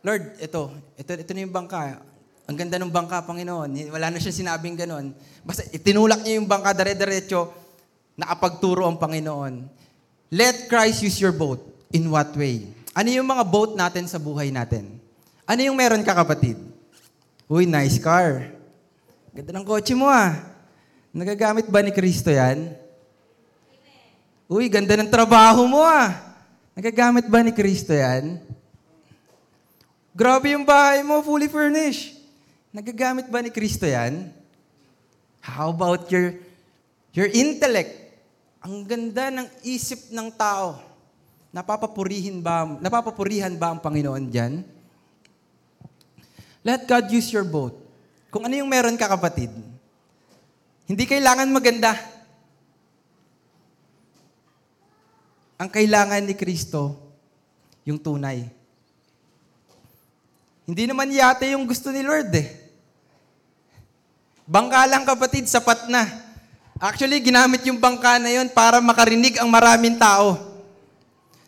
Lord, 0.00 0.40
ito, 0.40 0.72
ito, 0.96 1.10
ito 1.12 1.30
na 1.36 1.40
yung 1.44 1.54
bangka. 1.54 2.00
Ang 2.44 2.56
ganda 2.60 2.76
ng 2.76 2.92
bangka, 2.92 3.24
Panginoon. 3.24 3.88
Wala 3.88 4.12
na 4.12 4.20
siya 4.20 4.32
sinabing 4.32 4.76
ganon. 4.76 5.16
Basta 5.40 5.64
itinulak 5.72 6.20
niya 6.20 6.36
yung 6.36 6.48
bangka, 6.48 6.76
dare-diretso, 6.76 7.48
nakapagturo 8.20 8.84
ang 8.84 9.00
Panginoon. 9.00 9.64
Let 10.28 10.68
Christ 10.68 11.00
use 11.04 11.16
your 11.24 11.32
boat. 11.32 11.64
In 11.94 12.10
what 12.12 12.34
way? 12.36 12.68
Ano 12.92 13.08
yung 13.08 13.24
mga 13.24 13.44
boat 13.48 13.72
natin 13.78 14.04
sa 14.04 14.20
buhay 14.20 14.52
natin? 14.52 15.00
Ano 15.48 15.60
yung 15.62 15.78
meron 15.78 16.04
ka, 16.04 16.12
kapatid? 16.12 16.60
Uy, 17.48 17.64
nice 17.64 17.96
car. 17.96 18.50
Ganda 19.32 19.50
ng 19.54 19.66
kotse 19.66 19.92
mo 19.96 20.08
ah. 20.08 20.36
Nagagamit 21.14 21.70
ba 21.70 21.80
ni 21.80 21.92
Kristo 21.94 22.28
yan? 22.32 22.74
Uy, 24.50 24.68
ganda 24.68 24.98
ng 24.98 25.08
trabaho 25.08 25.64
mo 25.64 25.80
ah. 25.80 26.12
Nagagamit 26.74 27.30
ba 27.30 27.40
ni 27.40 27.54
Kristo 27.54 27.94
yan? 27.94 28.42
Grabe 30.14 30.54
yung 30.54 30.66
bahay 30.66 31.02
mo, 31.06 31.22
fully 31.22 31.46
furnished. 31.50 32.23
Nagagamit 32.74 33.30
ba 33.30 33.38
ni 33.38 33.54
Kristo 33.54 33.86
yan? 33.86 34.34
How 35.38 35.70
about 35.70 36.10
your, 36.10 36.34
your 37.14 37.30
intellect? 37.30 37.94
Ang 38.66 38.82
ganda 38.82 39.30
ng 39.30 39.46
isip 39.62 40.10
ng 40.10 40.34
tao. 40.34 40.82
Napapapurihin 41.54 42.42
ba, 42.42 42.66
napapapurihan 42.82 43.54
ba 43.54 43.70
ang 43.70 43.78
Panginoon 43.78 44.26
dyan? 44.26 44.66
Let 46.66 46.82
God 46.90 47.14
use 47.14 47.30
your 47.30 47.46
boat. 47.46 47.78
Kung 48.34 48.42
ano 48.42 48.58
yung 48.58 48.66
meron 48.66 48.98
ka, 48.98 49.06
kapatid. 49.06 49.54
Hindi 50.90 51.06
kailangan 51.06 51.46
maganda. 51.54 51.94
Ang 55.62 55.70
kailangan 55.70 56.26
ni 56.26 56.34
Kristo, 56.34 56.98
yung 57.86 58.02
tunay. 58.02 58.50
Hindi 60.66 60.90
naman 60.90 61.14
yate 61.14 61.54
yung 61.54 61.70
gusto 61.70 61.94
ni 61.94 62.02
Lord 62.02 62.34
eh. 62.34 62.63
Bangka 64.44 64.84
lang 64.84 65.08
kapatid, 65.08 65.48
sapat 65.48 65.88
na. 65.88 66.04
Actually, 66.76 67.16
ginamit 67.24 67.64
yung 67.64 67.80
bangka 67.80 68.20
na 68.20 68.28
yon 68.28 68.52
para 68.52 68.76
makarinig 68.82 69.40
ang 69.40 69.48
maraming 69.48 69.96
tao. 69.96 70.36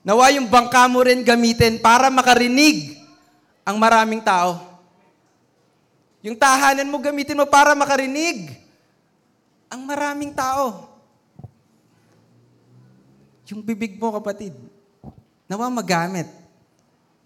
Nawa 0.01 0.33
yung 0.33 0.49
bangka 0.49 0.87
mo 0.89 1.05
rin 1.05 1.21
gamitin 1.21 1.77
para 1.83 2.09
makarinig 2.09 2.97
ang 3.67 3.77
maraming 3.77 4.23
tao. 4.23 4.63
Yung 6.23 6.39
tahanan 6.39 6.89
mo 6.89 7.03
gamitin 7.03 7.37
mo 7.37 7.45
para 7.45 7.75
makarinig 7.75 8.55
ang 9.67 9.83
maraming 9.83 10.33
tao. 10.33 10.89
Yung 13.51 13.63
bibig 13.63 13.99
mo, 13.99 14.15
kapatid, 14.15 14.55
nawa 15.47 15.71
magamit 15.71 16.27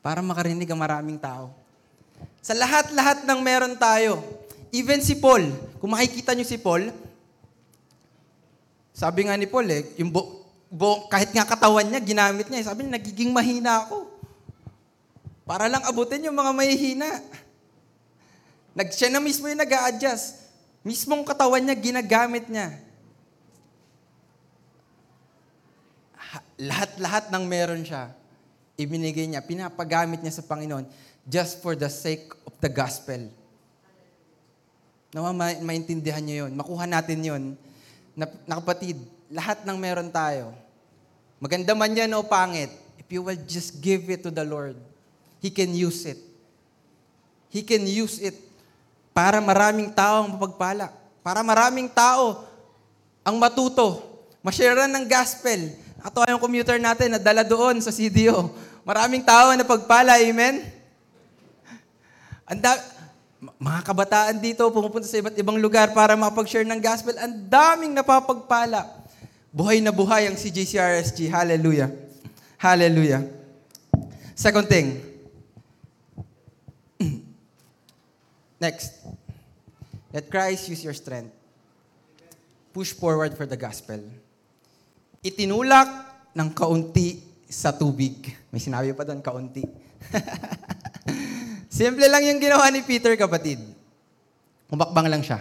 para 0.01 0.21
makarinig 0.25 0.69
ang 0.69 0.81
maraming 0.81 1.21
tao. 1.21 1.53
Sa 2.41 2.57
lahat-lahat 2.57 3.25
ng 3.29 3.41
meron 3.41 3.77
tayo, 3.77 4.21
even 4.71 5.03
si 5.03 5.19
Paul, 5.19 5.51
kung 5.79 5.93
makikita 5.95 6.35
niyo 6.35 6.47
si 6.47 6.59
Paul, 6.59 6.91
sabi 8.95 9.27
nga 9.27 9.39
ni 9.39 9.47
Paul 9.47 9.67
eh, 9.71 9.83
yung 9.99 10.11
bu- 10.13 10.45
bu- 10.71 11.09
kahit 11.11 11.33
nga 11.35 11.47
katawan 11.47 11.87
niya, 11.89 12.01
ginamit 12.03 12.47
niya. 12.47 12.61
eh. 12.63 12.67
Sabi 12.67 12.85
niya, 12.85 12.99
nagiging 13.01 13.33
mahina 13.35 13.87
ako. 13.87 14.07
Para 15.49 15.67
lang 15.67 15.83
abutin 15.83 16.23
yung 16.27 16.37
mga 16.37 16.53
mahihina. 16.55 17.11
Nag, 18.77 18.89
siya 18.95 19.11
na 19.11 19.19
mismo 19.19 19.51
yung 19.51 19.59
nag 19.59 19.73
adjust 19.91 20.41
Mismong 20.81 21.29
katawan 21.29 21.61
niya, 21.61 21.77
ginagamit 21.77 22.49
niya. 22.49 22.81
Ha- 26.17 26.47
lahat-lahat 26.57 27.29
ng 27.29 27.45
meron 27.45 27.85
siya, 27.85 28.17
ibinigay 28.81 29.29
niya, 29.29 29.45
pinapagamit 29.45 30.25
niya 30.25 30.41
sa 30.41 30.47
Panginoon 30.49 30.89
just 31.29 31.61
for 31.61 31.77
the 31.77 31.89
sake 31.93 32.33
of 32.49 32.57
the 32.65 32.73
gospel. 32.73 33.29
Nawa 35.11 35.35
ma- 35.35 35.63
maintindihan 35.63 36.23
niyo 36.23 36.47
yun. 36.47 36.53
Makuha 36.55 36.87
natin 36.87 37.19
yun. 37.23 37.43
Na, 38.15 38.31
na 38.47 38.63
kapatid, 38.63 38.99
lahat 39.31 39.63
ng 39.67 39.79
meron 39.79 40.11
tayo, 40.11 40.55
maganda 41.39 41.75
man 41.75 41.95
yan 41.95 42.11
o 42.15 42.27
pangit, 42.27 42.71
if 42.99 43.07
you 43.11 43.23
will 43.23 43.39
just 43.47 43.79
give 43.83 44.07
it 44.11 44.23
to 44.23 44.31
the 44.31 44.43
Lord, 44.43 44.79
He 45.41 45.49
can 45.49 45.73
use 45.73 46.05
it. 46.05 46.21
He 47.51 47.67
can 47.67 47.83
use 47.89 48.23
it 48.23 48.37
para 49.11 49.43
maraming 49.43 49.91
tao 49.91 50.23
ang 50.23 50.37
mapagpala. 50.37 50.93
Para 51.25 51.41
maraming 51.43 51.91
tao 51.91 52.47
ang 53.27 53.37
matuto. 53.41 54.05
Masharean 54.41 54.89
ng 54.89 55.09
gospel. 55.09 55.75
Ato 56.01 56.25
yung 56.25 56.41
commuter 56.41 56.81
natin 56.81 57.13
na 57.13 57.21
dala 57.21 57.45
doon 57.45 57.83
sa 57.83 57.93
CDO. 57.93 58.53
Maraming 58.87 59.21
tao 59.21 59.53
na 59.53 59.67
pagpala. 59.67 60.17
Amen? 60.17 60.65
Anda, 62.49 62.79
mga 63.41 63.81
kabataan 63.89 64.37
dito 64.37 64.69
pumupunta 64.69 65.09
sa 65.09 65.17
iba't 65.17 65.33
ibang 65.41 65.57
lugar 65.57 65.97
para 65.97 66.13
makapag-share 66.13 66.69
ng 66.69 66.81
gospel. 66.81 67.17
Ang 67.17 67.49
daming 67.49 67.97
napapagpala. 67.97 68.85
Buhay 69.51 69.81
na 69.81 69.91
buhay 69.91 70.29
ang 70.29 70.37
CJCRSG. 70.37 71.33
Hallelujah. 71.33 71.89
Hallelujah. 72.61 73.25
Second 74.37 74.69
thing, 74.69 75.01
Next. 78.61 78.93
Let 80.13 80.29
Christ 80.29 80.69
use 80.69 80.85
your 80.85 80.93
strength. 80.93 81.33
Push 82.77 82.93
forward 82.93 83.33
for 83.33 83.49
the 83.49 83.57
gospel. 83.57 84.05
Itinulak 85.25 85.89
ng 86.37 86.53
kaunti 86.53 87.25
sa 87.49 87.73
tubig. 87.73 88.37
May 88.53 88.61
sinabi 88.61 88.93
pa 88.93 89.09
doon, 89.09 89.25
kaunti. 89.25 89.65
Simple 91.81 92.13
lang 92.13 92.21
yung 92.29 92.37
ginawa 92.37 92.69
ni 92.69 92.85
Peter, 92.85 93.17
kapatid. 93.17 93.57
Umakbang 94.69 95.09
lang 95.09 95.25
siya. 95.25 95.41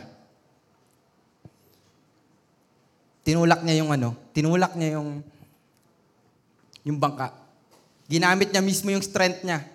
Tinulak 3.27 3.59
niya 3.67 3.83
yung 3.83 3.91
ano, 3.91 4.15
tinulak 4.31 4.71
niya 4.79 4.95
yung 4.95 5.19
yung 6.87 6.95
bangka. 6.95 7.35
Ginamit 8.07 8.55
niya 8.55 8.63
mismo 8.63 8.87
yung 8.87 9.03
strength 9.03 9.43
niya. 9.43 9.67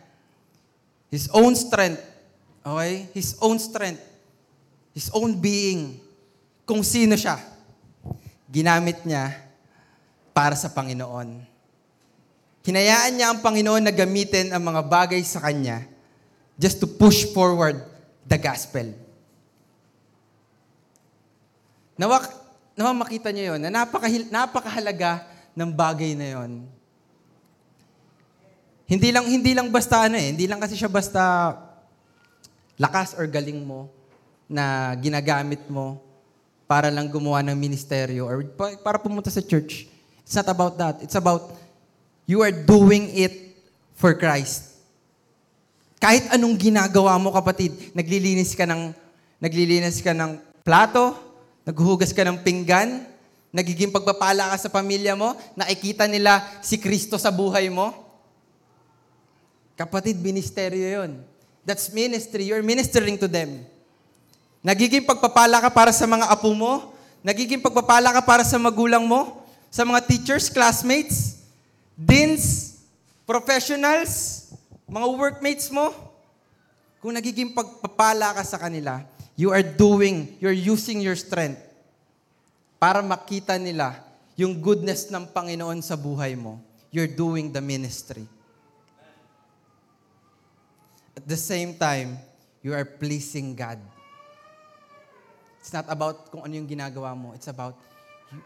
His 1.12 1.28
own 1.37 1.52
strength 1.52 2.00
Okay? 2.64 3.12
His 3.12 3.37
own 3.44 3.61
strength. 3.61 4.00
His 4.97 5.12
own 5.12 5.37
being. 5.37 6.00
Kung 6.64 6.80
sino 6.80 7.12
siya. 7.12 7.37
Ginamit 8.49 9.04
niya 9.04 9.37
para 10.33 10.56
sa 10.56 10.73
Panginoon. 10.73 11.44
Hinayaan 12.64 13.12
niya 13.12 13.28
ang 13.28 13.44
Panginoon 13.44 13.85
na 13.85 13.92
gamitin 13.92 14.49
ang 14.49 14.64
mga 14.64 14.80
bagay 14.88 15.21
sa 15.21 15.44
Kanya 15.44 15.93
just 16.58 16.78
to 16.82 16.87
push 16.87 17.26
forward 17.34 17.82
the 18.25 18.38
gospel. 18.38 18.94
Nawa, 21.94 22.26
nawa 22.75 22.90
makita 22.94 23.30
niyo 23.30 23.54
yun, 23.54 23.61
na 23.62 23.70
napakahil, 23.70 24.26
napakahalaga 24.30 25.26
ng 25.54 25.70
bagay 25.70 26.18
na 26.18 26.28
yon. 26.38 26.52
Hindi 28.84 29.08
lang 29.14 29.25
hindi 29.25 29.56
lang 29.56 29.73
basta 29.73 30.04
ano 30.04 30.18
eh, 30.20 30.28
hindi 30.34 30.44
lang 30.44 30.61
kasi 30.61 30.76
siya 30.76 30.92
basta 30.92 31.56
lakas 32.76 33.16
or 33.16 33.25
galing 33.25 33.64
mo 33.64 33.88
na 34.44 34.92
ginagamit 35.00 35.62
mo 35.73 36.02
para 36.68 36.92
lang 36.92 37.08
gumawa 37.08 37.40
ng 37.46 37.56
ministeryo 37.56 38.28
or 38.28 38.44
para 38.84 39.00
pumunta 39.00 39.32
sa 39.32 39.40
church. 39.40 39.88
It's 40.20 40.37
not 40.37 40.49
about 40.50 40.76
that. 40.76 41.00
It's 41.00 41.16
about 41.16 41.56
you 42.28 42.44
are 42.44 42.52
doing 42.52 43.08
it 43.14 43.56
for 43.96 44.12
Christ. 44.12 44.74
Kahit 46.04 46.28
anong 46.37 46.61
ginagawa 46.61 47.16
mo, 47.16 47.32
kapatid, 47.32 47.73
naglilinis 47.96 48.52
ka 48.52 48.68
ng 48.68 48.92
naglilinis 49.40 50.04
ka 50.04 50.12
ng 50.12 50.37
plato, 50.61 51.16
naghuhugas 51.64 52.12
ka 52.12 52.20
ng 52.28 52.44
pinggan, 52.44 53.08
nagiging 53.49 53.88
pagpapala 53.88 54.52
ka 54.52 54.56
sa 54.61 54.68
pamilya 54.68 55.16
mo, 55.16 55.32
nakikita 55.56 56.04
nila 56.04 56.44
si 56.61 56.76
Kristo 56.76 57.16
sa 57.16 57.32
buhay 57.32 57.73
mo. 57.73 57.88
Kapatid, 59.80 60.20
ministeryo 60.20 60.84
'yon. 60.84 61.25
That's 61.64 61.88
ministry. 61.88 62.52
You're 62.52 62.61
ministering 62.61 63.16
to 63.16 63.25
them. 63.25 63.64
Nagiging 64.61 65.08
pagpapala 65.08 65.56
ka 65.56 65.73
para 65.73 65.88
sa 65.88 66.04
mga 66.04 66.28
apo 66.28 66.52
mo. 66.52 66.92
Nagiging 67.25 67.64
pagpapala 67.64 68.12
ka 68.12 68.20
para 68.20 68.44
sa 68.44 68.61
magulang 68.61 69.08
mo. 69.08 69.40
Sa 69.73 69.88
mga 69.88 70.04
teachers, 70.04 70.52
classmates, 70.52 71.40
deans, 71.96 72.76
professionals, 73.25 74.43
mga 74.88 75.06
workmates 75.16 75.72
mo. 75.72 75.92
Kung 77.04 77.12
nagiging 77.12 77.52
pagpapala 77.52 78.32
ka 78.32 78.42
sa 78.44 78.56
kanila, 78.56 79.04
you 79.36 79.52
are 79.52 79.64
doing, 79.64 80.36
you're 80.40 80.56
using 80.56 81.04
your 81.04 81.16
strength 81.16 81.60
para 82.80 83.04
makita 83.04 83.60
nila 83.60 84.00
yung 84.40 84.56
goodness 84.56 85.12
ng 85.12 85.28
Panginoon 85.28 85.84
sa 85.84 86.00
buhay 86.00 86.32
mo. 86.32 86.60
You're 86.88 87.10
doing 87.10 87.52
the 87.52 87.60
ministry. 87.60 88.24
At 91.14 91.28
the 91.28 91.38
same 91.38 91.76
time, 91.76 92.18
you 92.62 92.72
are 92.74 92.84
pleasing 92.84 93.54
God. 93.54 93.78
It's 95.60 95.72
not 95.72 95.88
about 95.88 96.28
kung 96.28 96.44
ano 96.44 96.52
yung 96.56 96.68
ginagawa 96.68 97.16
mo. 97.16 97.32
It's 97.32 97.48
about 97.48 97.76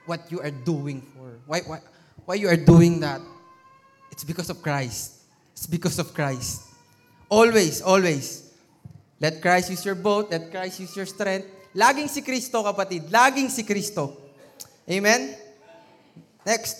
what 0.06 0.26
you 0.30 0.38
are 0.38 0.52
doing 0.52 1.02
for. 1.14 1.38
Why, 1.46 1.62
why, 1.66 1.78
why 2.26 2.34
you 2.38 2.46
are 2.46 2.58
doing 2.58 3.00
that? 3.00 3.22
It's 4.12 4.22
because 4.22 4.50
of 4.50 4.62
Christ. 4.62 5.17
It's 5.58 5.66
because 5.66 5.98
of 5.98 6.14
Christ. 6.14 6.70
Always, 7.26 7.82
always. 7.82 8.46
Let 9.18 9.42
Christ 9.42 9.74
use 9.74 9.82
your 9.82 9.98
boat. 9.98 10.30
Let 10.30 10.54
Christ 10.54 10.78
use 10.78 10.94
your 10.94 11.10
strength. 11.10 11.50
Laging 11.74 12.06
si 12.06 12.22
Kristo, 12.22 12.62
kapatid. 12.62 13.10
Laging 13.10 13.50
si 13.50 13.66
Kristo. 13.66 14.14
Amen? 14.86 15.34
Next. 16.46 16.78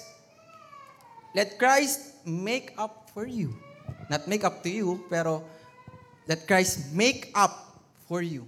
Let 1.34 1.58
Christ 1.58 2.22
make 2.22 2.70
up 2.78 3.10
for 3.10 3.26
you. 3.26 3.58
Not 4.06 4.30
make 4.30 4.46
up 4.46 4.62
to 4.62 4.70
you, 4.70 5.02
pero 5.10 5.42
let 6.30 6.46
Christ 6.46 6.94
make 6.94 7.34
up 7.34 7.82
for 8.06 8.22
you. 8.22 8.46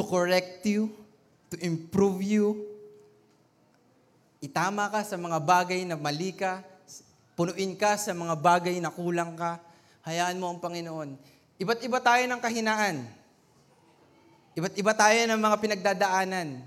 To 0.00 0.02
correct 0.02 0.64
you, 0.64 0.96
to 1.52 1.60
improve 1.60 2.24
you. 2.24 2.64
Itama 4.40 4.88
ka 4.88 5.04
sa 5.04 5.20
mga 5.20 5.36
bagay 5.44 5.84
na 5.84 6.00
mali 6.00 6.32
ka. 6.32 6.64
Punuin 7.38 7.78
ka 7.78 7.94
sa 7.94 8.10
mga 8.10 8.34
bagay 8.34 8.82
na 8.82 8.90
kulang 8.90 9.38
ka. 9.38 9.62
Hayaan 10.02 10.42
mo 10.42 10.50
ang 10.50 10.58
Panginoon. 10.58 11.14
Iba't 11.62 11.78
iba 11.86 12.02
tayo 12.02 12.26
ng 12.26 12.40
kahinaan. 12.42 13.06
Iba't 14.58 14.74
iba 14.74 14.90
tayo 14.90 15.22
ng 15.22 15.38
mga 15.38 15.56
pinagdadaanan. 15.62 16.58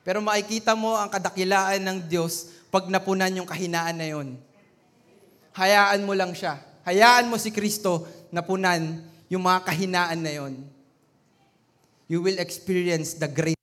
Pero 0.00 0.24
makikita 0.24 0.72
mo 0.72 0.96
ang 0.96 1.12
kadakilaan 1.12 1.84
ng 1.84 1.98
Diyos 2.08 2.48
pag 2.72 2.88
napunan 2.88 3.36
yung 3.36 3.44
kahinaan 3.44 4.00
na 4.00 4.08
yon. 4.08 4.40
Hayaan 5.52 6.00
mo 6.08 6.16
lang 6.16 6.32
siya. 6.32 6.56
Hayaan 6.88 7.28
mo 7.28 7.36
si 7.36 7.52
Kristo 7.52 8.08
napunan 8.32 9.04
yung 9.28 9.44
mga 9.44 9.60
kahinaan 9.60 10.24
na 10.24 10.32
yon. 10.32 10.56
You 12.08 12.24
will 12.24 12.40
experience 12.40 13.12
the 13.12 13.28
great 13.28 13.57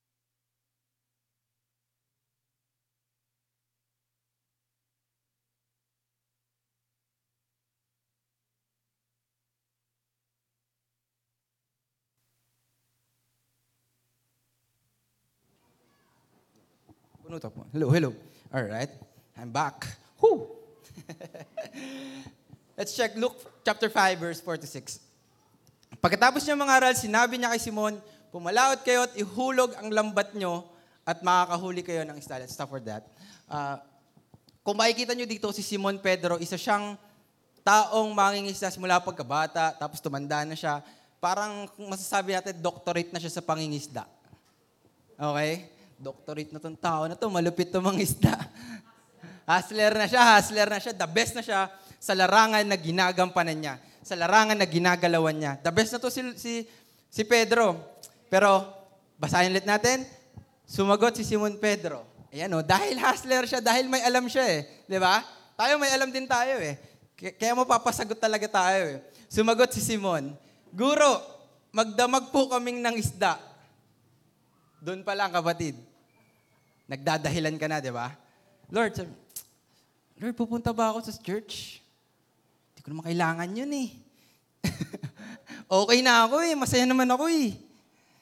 Puno 17.36 17.44
to 17.44 17.52
po. 17.52 17.68
Hello, 17.76 17.92
hello. 17.92 18.16
All 18.48 18.64
right. 18.64 18.88
I'm 19.36 19.52
back. 19.52 19.84
Whew. 20.24 20.48
Let's 22.80 22.96
check 22.96 23.12
Luke 23.20 23.36
chapter 23.60 23.92
5, 23.92 24.24
verse 24.24 24.40
4 24.40 24.64
to 24.64 24.68
6. 24.72 26.00
Pagkatapos 26.00 26.48
niya 26.48 26.56
mangaral, 26.56 26.96
sinabi 26.96 27.36
niya 27.36 27.52
kay 27.52 27.60
Simon, 27.60 28.00
Pumalaot 28.32 28.88
kayo 28.88 29.04
at 29.04 29.12
ihulog 29.20 29.76
ang 29.76 29.92
lambat 29.92 30.32
nyo 30.32 30.64
at 31.04 31.20
makakahuli 31.20 31.84
kayo 31.84 32.08
ng 32.08 32.16
isda. 32.16 32.40
Let's 32.40 32.56
stop 32.56 32.72
for 32.72 32.80
that. 32.88 33.04
Uh, 33.52 33.84
kung 34.64 34.80
makikita 34.80 35.12
nyo 35.12 35.28
dito, 35.28 35.52
si 35.52 35.60
Simon 35.60 36.00
Pedro, 36.00 36.40
isa 36.40 36.56
siyang 36.56 36.96
taong 37.68 38.16
mangingisda 38.16 38.72
simula 38.72 39.04
pagkabata, 39.04 39.76
tapos 39.76 40.00
tumanda 40.00 40.48
na 40.48 40.56
siya. 40.56 40.80
Parang 41.20 41.68
masasabi 41.76 42.32
natin, 42.32 42.64
doctorate 42.64 43.12
na 43.12 43.20
siya 43.20 43.36
sa 43.36 43.44
pangingisda. 43.44 44.08
Okay? 45.20 45.75
Doctorate 45.96 46.52
na 46.52 46.60
tong 46.60 46.76
tao 46.76 47.08
na 47.08 47.16
to, 47.16 47.32
malupit 47.32 47.72
to 47.72 47.80
mga 47.80 48.00
isda. 48.04 48.36
hustler 49.50 49.94
na 49.94 50.06
siya, 50.10 50.22
hustler 50.36 50.68
na 50.68 50.80
siya, 50.82 50.94
the 50.98 51.08
best 51.08 51.34
na 51.38 51.44
siya 51.46 51.70
sa 52.02 52.14
larangan 52.14 52.66
na 52.66 52.78
ginagampanan 52.78 53.58
niya, 53.58 53.76
sa 54.02 54.18
larangan 54.18 54.58
na 54.58 54.68
ginagalawan 54.68 55.34
niya. 55.38 55.54
The 55.62 55.72
best 55.72 55.96
na 55.96 56.00
to 56.02 56.10
si, 56.12 56.22
si, 56.38 56.54
si 57.10 57.22
Pedro. 57.24 57.98
Pero, 58.28 58.66
basahin 59.22 59.54
ulit 59.54 59.66
natin, 59.66 60.04
sumagot 60.66 61.16
si 61.16 61.24
Simon 61.24 61.56
Pedro. 61.62 62.04
Ayan 62.36 62.52
o, 62.52 62.60
dahil 62.60 63.00
hustler 63.00 63.48
siya, 63.48 63.64
dahil 63.64 63.88
may 63.88 64.04
alam 64.04 64.28
siya 64.28 64.44
eh. 64.60 64.84
Di 64.90 65.00
ba? 65.00 65.24
Tayo 65.56 65.80
may 65.80 65.88
alam 65.96 66.12
din 66.12 66.28
tayo 66.28 66.60
eh. 66.60 66.76
Kaya 67.16 67.56
mapapasagot 67.56 68.20
talaga 68.20 68.44
tayo 68.52 69.00
eh. 69.00 69.00
Sumagot 69.32 69.72
si 69.72 69.80
Simon, 69.80 70.36
Guro, 70.76 71.24
magdamag 71.72 72.36
po 72.36 72.52
kaming 72.52 72.84
ng 72.84 73.00
isda. 73.00 73.40
Doon 74.86 75.02
pa 75.02 75.18
lang, 75.18 75.34
kapatid. 75.34 75.74
Nagdadahilan 76.86 77.58
ka 77.58 77.66
na, 77.66 77.82
di 77.82 77.90
ba? 77.90 78.14
Lord, 78.70 78.94
sabi, 78.94 79.10
Lord, 80.22 80.38
pupunta 80.38 80.70
ba 80.70 80.94
ako 80.94 81.10
sa 81.10 81.18
church? 81.18 81.82
Hindi 82.70 82.80
ko 82.86 82.88
naman 82.94 83.10
kailangan 83.10 83.50
yun 83.50 83.72
eh. 83.74 83.90
okay 85.82 86.06
na 86.06 86.30
ako 86.30 86.38
eh. 86.46 86.54
Masaya 86.54 86.86
naman 86.86 87.10
ako 87.10 87.26
eh. 87.34 87.58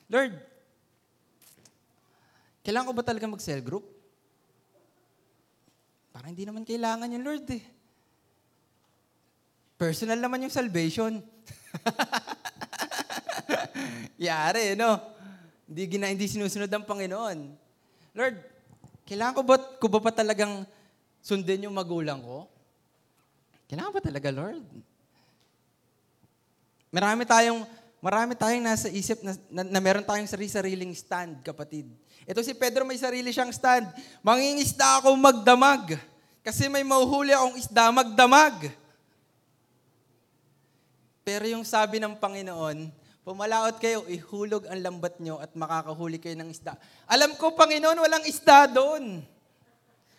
Lord, 0.07 0.39
kailangan 2.63 2.87
ko 2.87 2.95
ba 2.95 3.03
talaga 3.03 3.27
mag-cell 3.27 3.59
group? 3.59 3.83
Parang 6.15 6.31
hindi 6.31 6.47
naman 6.47 6.63
kailangan 6.63 7.11
yun, 7.11 7.27
Lord 7.27 7.43
eh. 7.51 7.63
Personal 9.75 10.15
naman 10.15 10.47
yung 10.47 10.55
salvation. 10.55 11.19
Yari, 14.15 14.79
no? 14.79 15.12
Hindi, 15.73 15.89
gina, 15.89 16.05
hindi 16.05 16.29
sinusunod 16.29 16.69
ang 16.69 16.85
Panginoon. 16.85 17.37
Lord, 18.13 18.37
kailangan 19.09 19.33
ko 19.33 19.41
ba, 19.41 19.57
ko 19.57 19.89
ba 19.89 19.97
pa 20.05 20.13
talagang 20.13 20.69
sundin 21.17 21.65
yung 21.65 21.73
magulang 21.73 22.21
ko? 22.21 22.45
Kailangan 23.65 23.89
ba 23.89 24.01
talaga, 24.05 24.29
Lord? 24.29 24.61
Marami 26.93 27.25
tayong, 27.25 27.65
marami 28.05 28.37
tayong 28.37 28.61
nasa 28.61 28.85
isip 28.85 29.25
na, 29.25 29.33
na, 29.49 29.65
na 29.65 29.79
meron 29.81 30.05
tayong 30.05 30.29
sarili-sariling 30.29 30.93
stand, 30.93 31.41
kapatid. 31.41 31.89
Ito 32.29 32.45
si 32.45 32.53
Pedro 32.53 32.85
may 32.85 33.01
sarili 33.01 33.33
siyang 33.33 33.49
stand. 33.49 33.89
Mangingisda 34.21 35.01
ako 35.01 35.17
magdamag. 35.17 35.97
Kasi 36.45 36.69
may 36.69 36.85
mauhuli 36.85 37.33
akong 37.33 37.57
isda 37.57 37.89
magdamag. 37.89 38.69
Pero 41.25 41.49
yung 41.49 41.65
sabi 41.65 41.97
ng 41.97 42.13
Panginoon, 42.13 42.93
Pumalaot 43.23 43.79
kayo, 43.79 44.03
ihulog 44.11 44.67
ang 44.67 44.83
lambat 44.83 45.15
nyo 45.23 45.39
at 45.39 45.55
makakahuli 45.55 46.19
kayo 46.19 46.35
ng 46.35 46.51
isda. 46.51 46.75
Alam 47.07 47.39
ko, 47.39 47.55
Panginoon, 47.55 47.95
walang 47.95 48.27
isda 48.27 48.67
doon. 48.67 49.23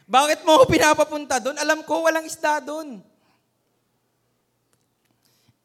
Bakit 0.08 0.40
mo 0.48 0.56
ako 0.56 0.64
pinapapunta 0.72 1.36
doon? 1.36 1.60
Alam 1.60 1.84
ko, 1.84 2.08
walang 2.08 2.24
isda 2.24 2.64
doon. 2.64 3.04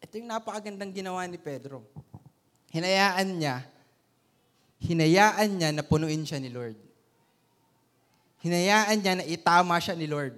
Ito 0.04 0.20
yung 0.20 0.28
napakagandang 0.28 0.92
ginawa 0.92 1.24
ni 1.32 1.40
Pedro. 1.40 1.88
Hinayaan 2.76 3.40
niya, 3.40 3.64
hinayaan 4.84 5.50
niya 5.56 5.70
na 5.72 5.84
punuin 5.84 6.28
siya 6.28 6.44
ni 6.44 6.52
Lord. 6.52 6.76
Hinayaan 8.44 9.00
niya 9.00 9.14
na 9.16 9.24
itama 9.24 9.80
siya 9.80 9.96
ni 9.96 10.12
Lord. 10.12 10.36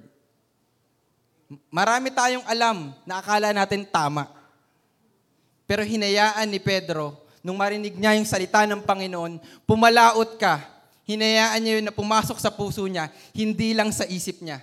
Marami 1.73 2.13
tayong 2.13 2.45
alam 2.45 2.93
na 3.09 3.25
akala 3.25 3.49
natin 3.53 3.89
tama. 3.89 4.29
Pero 5.71 5.87
hinayaan 5.87 6.51
ni 6.51 6.59
Pedro, 6.59 7.15
nung 7.39 7.55
marinig 7.55 7.95
niya 7.95 8.19
yung 8.19 8.27
salita 8.27 8.67
ng 8.67 8.83
Panginoon, 8.83 9.39
pumalaot 9.63 10.35
ka. 10.35 10.59
Hinayaan 11.07 11.63
niya 11.63 11.73
yun 11.79 11.87
na 11.87 11.95
pumasok 11.95 12.43
sa 12.43 12.51
puso 12.51 12.83
niya, 12.91 13.07
hindi 13.31 13.71
lang 13.71 13.87
sa 13.95 14.03
isip 14.03 14.43
niya. 14.43 14.59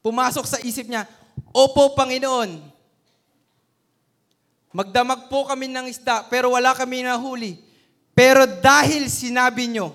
Pumasok 0.00 0.48
sa 0.48 0.56
isip 0.64 0.88
niya, 0.88 1.04
Opo, 1.52 1.92
Panginoon, 1.92 2.56
magdamag 4.72 5.28
po 5.28 5.44
kami 5.44 5.68
ng 5.68 5.92
isda, 5.92 6.24
pero 6.32 6.56
wala 6.56 6.72
kami 6.72 7.04
nahuli. 7.04 7.60
Pero 8.16 8.48
dahil 8.48 9.12
sinabi 9.12 9.76
nyo, 9.76 9.92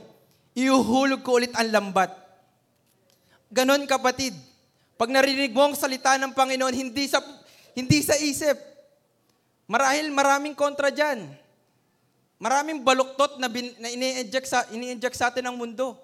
iuhulog 0.54 1.26
ko 1.26 1.42
ulit 1.42 1.58
ang 1.58 1.74
lambat. 1.74 2.14
Ganon 3.50 3.90
kapatid. 3.90 4.38
Pag 4.94 5.10
narinig 5.10 5.58
mo 5.58 5.66
ang 5.66 5.74
salita 5.74 6.22
ng 6.22 6.38
Panginoon, 6.38 6.76
hindi 6.78 7.10
sa, 7.10 7.18
hindi 7.74 8.06
sa 8.06 8.14
isip, 8.22 8.75
Marahil 9.66 10.14
maraming 10.14 10.54
kontra 10.54 10.94
dyan. 10.94 11.26
Maraming 12.38 12.84
baluktot 12.86 13.42
na, 13.42 13.50
bin, 13.50 13.74
na 13.82 13.90
ini-inject 13.90 14.46
sa, 14.46 14.68
ini-inject 14.70 15.16
sa 15.18 15.34
atin 15.34 15.50
ng 15.50 15.58
mundo. 15.58 15.98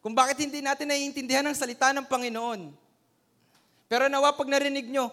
Kung 0.00 0.14
bakit 0.14 0.38
hindi 0.40 0.62
natin 0.62 0.86
naiintindihan 0.88 1.44
ang 1.44 1.56
salita 1.56 1.90
ng 1.92 2.06
Panginoon. 2.06 2.70
Pero 3.90 4.06
nawa 4.06 4.32
pag 4.32 4.46
narinig 4.46 4.86
nyo, 4.86 5.10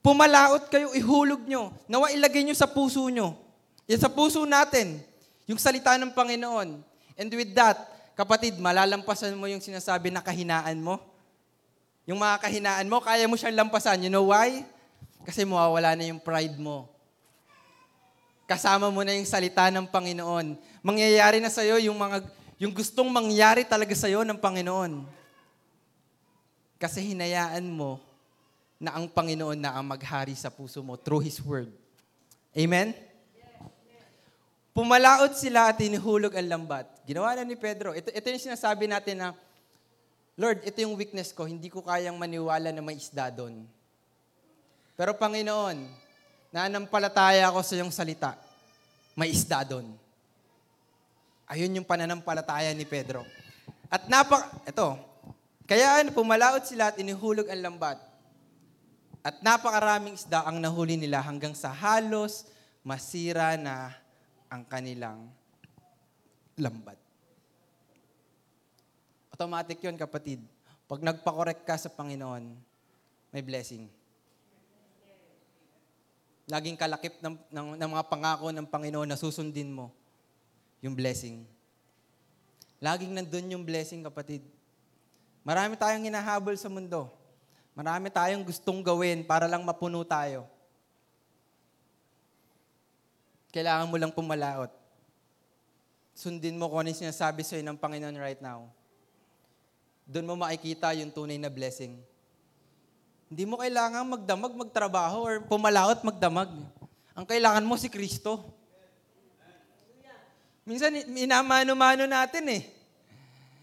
pumalaot 0.00 0.72
kayo, 0.72 0.90
ihulog 0.96 1.44
nyo. 1.44 1.70
Nawa 1.86 2.10
ilagay 2.10 2.42
nyo 2.42 2.56
sa 2.56 2.66
puso 2.66 3.06
nyo. 3.12 3.36
Yan 3.86 4.00
sa 4.00 4.10
puso 4.10 4.42
natin, 4.48 4.98
yung 5.44 5.60
salita 5.60 6.00
ng 6.00 6.16
Panginoon. 6.16 6.80
And 7.14 7.28
with 7.28 7.52
that, 7.52 7.76
kapatid, 8.16 8.56
malalampasan 8.56 9.36
mo 9.36 9.44
yung 9.46 9.60
sinasabi 9.60 10.08
na 10.08 10.24
kahinaan 10.24 10.80
mo. 10.80 10.96
Yung 12.08 12.18
mga 12.18 12.40
kahinaan 12.40 12.88
mo, 12.88 13.04
kaya 13.04 13.28
mo 13.28 13.36
siyang 13.36 13.54
lampasan. 13.54 14.02
You 14.02 14.10
know 14.10 14.32
why? 14.32 14.64
Kasi 15.22 15.46
mawawala 15.46 15.94
na 15.94 16.10
yung 16.10 16.18
pride 16.18 16.58
mo. 16.58 16.90
Kasama 18.46 18.90
mo 18.90 19.00
na 19.06 19.14
yung 19.14 19.28
salita 19.28 19.70
ng 19.70 19.86
Panginoon. 19.86 20.58
Mangyayari 20.82 21.38
na 21.38 21.48
sa'yo 21.48 21.78
yung 21.78 21.96
mga 21.96 22.26
yung 22.62 22.70
gustong 22.70 23.10
mangyari 23.10 23.66
talaga 23.66 23.90
sa'yo 23.90 24.22
ng 24.22 24.38
Panginoon. 24.38 25.02
Kasi 26.78 27.14
hinayaan 27.14 27.66
mo 27.66 27.98
na 28.82 28.98
ang 28.98 29.06
Panginoon 29.06 29.58
na 29.58 29.74
ang 29.78 29.86
maghari 29.86 30.34
sa 30.34 30.50
puso 30.50 30.82
mo 30.82 30.98
through 30.98 31.22
His 31.22 31.38
Word. 31.42 31.70
Amen? 32.54 32.94
Pumalaot 34.72 35.36
sila 35.36 35.70
at 35.70 35.78
inihulog 35.84 36.32
ang 36.32 36.48
lambat. 36.48 36.86
Ginawa 37.04 37.36
na 37.36 37.44
ni 37.44 37.58
Pedro. 37.58 37.92
Ito, 37.92 38.08
ito 38.14 38.26
yung 38.26 38.46
sinasabi 38.50 38.88
natin 38.88 39.20
na, 39.20 39.28
Lord, 40.32 40.64
ito 40.64 40.80
yung 40.80 40.96
weakness 40.96 41.30
ko. 41.30 41.44
Hindi 41.44 41.68
ko 41.68 41.84
kayang 41.84 42.16
maniwala 42.16 42.72
na 42.72 42.80
may 42.80 42.96
isda 42.96 43.28
doon. 43.28 43.68
Pero 44.96 45.16
Panginoon, 45.16 45.88
nanampalataya 46.52 47.48
ako 47.48 47.60
sa 47.64 47.74
iyong 47.80 47.92
salita. 47.92 48.36
May 49.16 49.32
isda 49.32 49.64
doon. 49.64 49.92
Ayun 51.48 51.76
yung 51.76 51.88
pananampalataya 51.88 52.72
ni 52.72 52.84
Pedro. 52.84 53.24
At 53.92 54.08
napak, 54.08 54.64
ito, 54.64 54.88
kaya 55.68 56.04
pumalaot 56.12 56.64
sila 56.64 56.92
at 56.92 56.96
inihulog 57.00 57.48
ang 57.48 57.60
lambat. 57.60 58.00
At 59.22 59.38
napakaraming 59.44 60.18
isda 60.18 60.42
ang 60.42 60.58
nahuli 60.58 60.98
nila 60.98 61.22
hanggang 61.22 61.54
sa 61.54 61.70
halos 61.70 62.48
masira 62.82 63.54
na 63.54 63.94
ang 64.50 64.66
kanilang 64.66 65.30
lambat. 66.58 66.98
Automatic 69.32 69.80
yun, 69.80 69.96
kapatid. 69.96 70.42
Pag 70.90 71.00
nagpakorek 71.00 71.64
ka 71.64 71.78
sa 71.78 71.88
Panginoon, 71.88 72.52
may 73.32 73.40
blessing. 73.40 73.88
Laging 76.52 76.76
kalakip 76.76 77.16
ng, 77.24 77.32
ng, 77.48 77.68
ng 77.80 77.90
mga 77.96 78.04
pangako 78.12 78.52
ng 78.52 78.68
Panginoon 78.68 79.08
na 79.08 79.16
susundin 79.16 79.72
mo 79.72 79.88
yung 80.84 80.92
blessing. 80.92 81.48
Laging 82.76 83.16
nandun 83.16 83.56
yung 83.56 83.64
blessing, 83.64 84.04
kapatid. 84.04 84.44
Marami 85.40 85.80
tayong 85.80 86.04
hinahabol 86.04 86.52
sa 86.60 86.68
mundo. 86.68 87.08
Marami 87.72 88.12
tayong 88.12 88.44
gustong 88.44 88.84
gawin 88.84 89.24
para 89.24 89.48
lang 89.48 89.64
mapuno 89.64 90.04
tayo. 90.04 90.44
Kailangan 93.48 93.88
mo 93.88 93.96
lang 93.96 94.12
pumalaot. 94.12 94.68
Sundin 96.12 96.60
mo 96.60 96.68
kung 96.68 96.84
ano 96.84 96.92
sinasabi 96.92 97.40
sa'yo 97.40 97.64
ng 97.64 97.80
Panginoon 97.80 98.20
right 98.20 98.40
now. 98.44 98.68
Doon 100.04 100.28
mo 100.28 100.44
makikita 100.44 100.92
yung 101.00 101.08
tunay 101.08 101.40
na 101.40 101.48
blessing. 101.48 101.96
Hindi 103.32 103.48
mo 103.48 103.56
kailangan 103.56 104.04
magdamag, 104.12 104.52
magtrabaho, 104.52 105.24
or 105.24 105.40
pumalaot, 105.48 106.04
magdamag. 106.04 106.52
Ang 107.16 107.24
kailangan 107.24 107.64
mo 107.64 107.80
si 107.80 107.88
Kristo. 107.88 108.44
Minsan, 110.68 110.92
minamano-mano 111.08 112.04
natin 112.04 112.44
eh. 112.52 112.68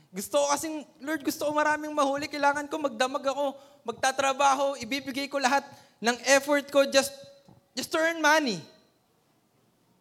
Gusto 0.10 0.42
ko 0.42 0.50
kasing, 0.50 0.82
Lord, 1.06 1.22
gusto 1.22 1.46
ko 1.46 1.54
maraming 1.54 1.94
mahuli. 1.94 2.26
Kailangan 2.26 2.66
ko 2.66 2.82
magdamag 2.82 3.22
ako, 3.30 3.54
magtatrabaho, 3.86 4.74
ibibigay 4.82 5.30
ko 5.30 5.38
lahat 5.38 5.62
ng 6.02 6.18
effort 6.34 6.66
ko 6.74 6.90
just, 6.90 7.14
just 7.78 7.94
to 7.94 8.02
earn 8.02 8.18
money. 8.18 8.58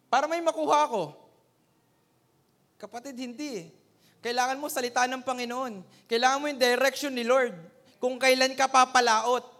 Para 0.09 0.25
may 0.25 0.41
makuha 0.41 0.89
ko. 0.89 1.13
Kapatid, 2.81 3.21
hindi 3.21 3.49
eh. 3.61 3.67
Kailangan 4.25 4.57
mo 4.57 4.73
salita 4.73 5.05
ng 5.05 5.21
Panginoon. 5.21 5.85
Kailangan 6.09 6.41
mo 6.41 6.49
yung 6.49 6.57
direction 6.57 7.13
ni 7.13 7.29
Lord. 7.29 7.53
Kung 8.01 8.17
kailan 8.17 8.57
ka 8.57 8.65
papalaot. 8.65 9.58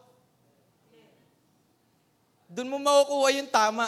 Doon 2.59 2.75
mo 2.75 2.83
makukuha 2.83 3.39
yung 3.39 3.47
tama. 3.47 3.87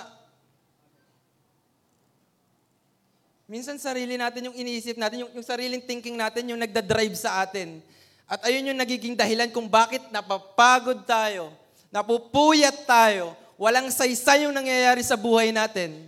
Minsan 3.51 3.83
sarili 3.83 4.15
natin 4.15 4.47
yung 4.47 4.55
iniisip 4.55 4.95
natin, 4.95 5.27
yung, 5.27 5.31
yung 5.35 5.43
sariling 5.43 5.83
thinking 5.83 6.15
natin, 6.15 6.55
yung 6.55 6.63
nagda-drive 6.63 7.19
sa 7.19 7.43
atin. 7.43 7.83
At 8.31 8.47
ayun 8.47 8.71
yung 8.71 8.79
nagiging 8.79 9.19
dahilan 9.19 9.51
kung 9.51 9.67
bakit 9.67 10.07
napapagod 10.15 11.03
tayo, 11.03 11.51
napupuyat 11.91 12.87
tayo, 12.87 13.35
walang 13.59 13.91
saysay 13.91 14.47
yung 14.47 14.55
nangyayari 14.55 15.03
sa 15.03 15.19
buhay 15.19 15.51
natin. 15.51 16.07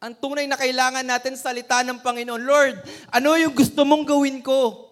Ang 0.00 0.16
tunay 0.16 0.48
na 0.48 0.56
kailangan 0.56 1.04
natin 1.04 1.36
salita 1.36 1.84
ng 1.84 2.00
Panginoon, 2.00 2.48
Lord, 2.48 2.80
ano 3.12 3.36
yung 3.36 3.52
gusto 3.52 3.84
mong 3.84 4.08
gawin 4.08 4.40
ko? 4.40 4.88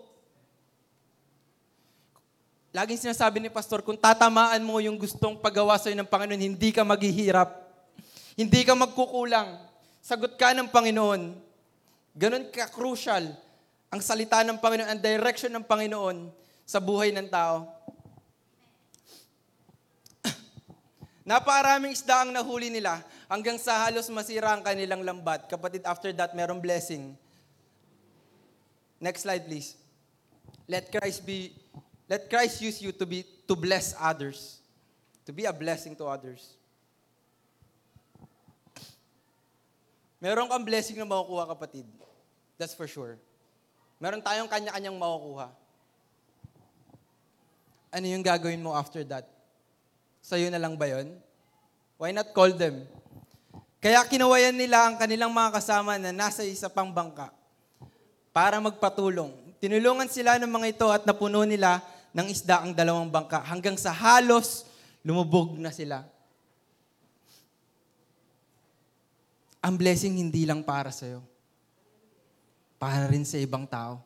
Laging 2.70 3.10
sinasabi 3.10 3.42
ni 3.42 3.50
Pastor, 3.50 3.82
kung 3.82 3.98
tatamaan 3.98 4.62
mo 4.62 4.78
yung 4.78 4.94
gustong 4.94 5.34
paggawa 5.34 5.74
sa'yo 5.74 5.98
ng 5.98 6.06
Panginoon, 6.06 6.38
hindi 6.38 6.70
ka 6.70 6.86
maghihirap. 6.86 7.50
Hindi 8.38 8.62
ka 8.62 8.78
magkukulang. 8.78 9.58
Sagot 9.98 10.38
ka 10.38 10.54
ng 10.54 10.70
Panginoon. 10.70 11.34
Ganon 12.14 12.46
ka-crucial 12.46 13.26
ang 13.90 13.98
salita 13.98 14.46
ng 14.46 14.62
Panginoon, 14.62 14.86
ang 14.86 15.02
direction 15.02 15.50
ng 15.50 15.66
Panginoon 15.66 16.30
sa 16.62 16.78
buhay 16.78 17.10
ng 17.10 17.26
tao. 17.26 17.66
Napakaraming 21.26 21.90
isda 21.90 22.22
ang 22.22 22.30
nahuli 22.30 22.70
nila 22.70 23.02
hanggang 23.26 23.58
sa 23.58 23.82
halos 23.82 24.06
masira 24.14 24.54
ang 24.54 24.62
kanilang 24.62 25.02
lambat. 25.02 25.50
Kapatid, 25.50 25.82
after 25.82 26.14
that, 26.14 26.38
merong 26.38 26.62
blessing. 26.62 27.18
Next 29.02 29.26
slide, 29.26 29.42
please. 29.42 29.74
Let 30.70 30.86
Christ 30.94 31.26
be, 31.26 31.50
let 32.10 32.26
Christ 32.26 32.58
use 32.58 32.82
you 32.82 32.90
to 32.90 33.06
be, 33.06 33.22
to 33.46 33.54
bless 33.54 33.94
others. 33.94 34.58
To 35.24 35.30
be 35.30 35.46
a 35.46 35.54
blessing 35.54 35.94
to 35.94 36.10
others. 36.10 36.58
Meron 40.18 40.50
kang 40.50 40.66
blessing 40.66 40.98
na 40.98 41.06
makukuha, 41.06 41.46
kapatid. 41.54 41.86
That's 42.58 42.74
for 42.74 42.90
sure. 42.90 43.14
Meron 44.02 44.18
tayong 44.18 44.50
kanya-kanyang 44.50 44.98
makukuha. 44.98 45.48
Ano 47.94 48.06
yung 48.10 48.26
gagawin 48.26 48.58
mo 48.58 48.74
after 48.74 49.06
that? 49.06 49.30
Sa'yo 50.20 50.50
na 50.50 50.58
lang 50.58 50.74
ba 50.74 50.90
yon? 50.90 51.14
Why 51.94 52.10
not 52.10 52.34
call 52.34 52.52
them? 52.52 52.84
Kaya 53.80 54.04
kinawayan 54.04 54.52
nila 54.52 54.92
ang 54.92 55.00
kanilang 55.00 55.32
mga 55.32 55.56
kasama 55.56 55.96
na 55.96 56.12
nasa 56.12 56.44
isa 56.44 56.68
pang 56.68 56.92
bangka 56.92 57.32
para 58.28 58.60
magpatulong. 58.60 59.32
Tinulungan 59.56 60.08
sila 60.08 60.36
ng 60.36 60.48
mga 60.48 60.66
ito 60.76 60.86
at 60.92 61.08
napuno 61.08 61.48
nila 61.48 61.80
ng 62.10 62.26
isda 62.28 62.62
ang 62.62 62.74
dalawang 62.74 63.08
bangka 63.08 63.42
hanggang 63.46 63.78
sa 63.78 63.94
halos 63.94 64.66
lumubog 65.02 65.56
na 65.56 65.70
sila. 65.70 66.06
ang 69.60 69.76
blessing 69.76 70.16
hindi 70.16 70.48
lang 70.48 70.64
para 70.64 70.88
sa'yo. 70.88 71.20
Para 72.80 73.12
rin 73.12 73.28
sa 73.28 73.36
ibang 73.36 73.68
tao. 73.68 74.00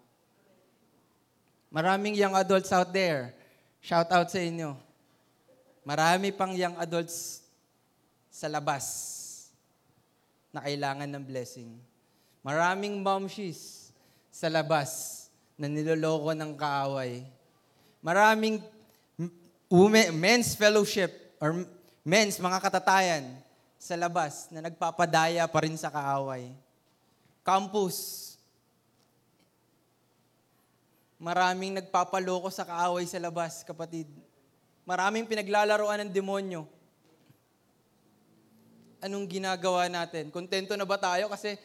Maraming 1.70 2.18
young 2.18 2.34
adults 2.34 2.74
out 2.74 2.90
there. 2.90 3.30
Shout 3.78 4.10
out 4.10 4.26
sa 4.26 4.42
inyo. 4.42 4.74
Marami 5.86 6.34
pang 6.34 6.50
young 6.50 6.74
adults 6.82 7.46
sa 8.34 8.50
labas 8.50 8.84
na 10.50 10.66
kailangan 10.66 11.06
ng 11.06 11.22
blessing. 11.22 11.70
Maraming 12.42 12.98
momshies 12.98 13.94
sa 14.34 14.50
labas 14.50 15.22
na 15.54 15.70
niloloko 15.70 16.34
ng 16.34 16.52
kaaway. 16.58 17.22
Maraming 18.04 18.60
men's 20.12 20.52
fellowship 20.52 21.08
or 21.40 21.64
men's 22.04 22.36
mga 22.36 22.60
katatayan 22.60 23.24
sa 23.80 23.96
labas 23.96 24.52
na 24.52 24.60
nagpapadaya 24.60 25.48
pa 25.48 25.64
rin 25.64 25.72
sa 25.72 25.88
kaaway. 25.88 26.52
Campus. 27.40 28.36
Maraming 31.16 31.80
nagpapaloko 31.80 32.52
sa 32.52 32.68
kaaway 32.68 33.08
sa 33.08 33.16
labas, 33.16 33.64
kapatid. 33.64 34.04
Maraming 34.84 35.24
pinaglalaroan 35.24 36.04
ng 36.04 36.12
demonyo. 36.12 36.68
Anong 39.00 39.24
ginagawa 39.24 39.88
natin? 39.88 40.28
Kontento 40.28 40.76
na 40.76 40.84
ba 40.84 41.00
tayo 41.00 41.32
kasi 41.32 41.56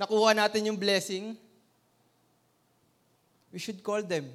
nakuha 0.00 0.32
natin 0.32 0.72
yung 0.72 0.80
blessing? 0.80 1.36
We 3.52 3.60
should 3.60 3.84
call 3.84 4.00
them. 4.00 4.32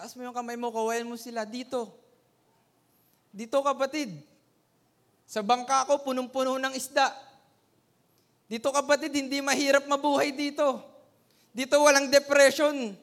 Taas 0.00 0.16
mo 0.16 0.24
yung 0.24 0.32
kamay 0.32 0.56
mo, 0.56 0.72
kawain 0.72 1.04
mo 1.04 1.12
sila 1.12 1.44
dito. 1.44 1.92
Dito 3.28 3.60
kapatid. 3.60 4.16
Sa 5.28 5.44
bangka 5.44 5.84
ko, 5.84 6.00
punong-puno 6.00 6.56
ng 6.56 6.72
isda. 6.72 7.12
Dito 8.48 8.72
kapatid, 8.72 9.12
hindi 9.12 9.44
mahirap 9.44 9.84
mabuhay 9.84 10.32
dito. 10.32 10.80
Dito 11.52 11.76
walang 11.84 12.08
depression. 12.08 12.96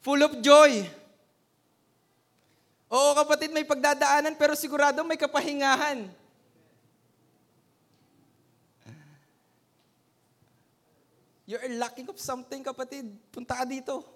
Full 0.00 0.24
of 0.24 0.40
joy. 0.40 0.88
Oo 2.88 3.12
kapatid, 3.12 3.52
may 3.52 3.68
pagdadaanan 3.68 4.40
pero 4.40 4.56
sigurado 4.56 5.04
may 5.04 5.20
kapahingahan. 5.20 6.08
You're 11.44 11.76
lacking 11.76 12.08
of 12.08 12.16
something 12.16 12.64
kapatid. 12.64 13.04
Punta 13.28 13.52
ka 13.52 13.68
dito. 13.68 14.15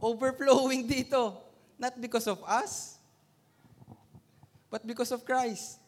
Overflowing 0.00 0.88
dito. 0.88 1.36
Not 1.78 2.00
because 2.00 2.26
of 2.26 2.42
us, 2.44 2.98
but 4.70 4.86
because 4.86 5.12
of 5.12 5.24
Christ. 5.24 5.80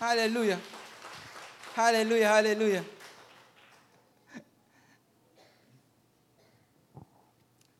Hallelujah. 0.00 0.60
Hallelujah, 1.72 2.28
hallelujah. 2.28 2.84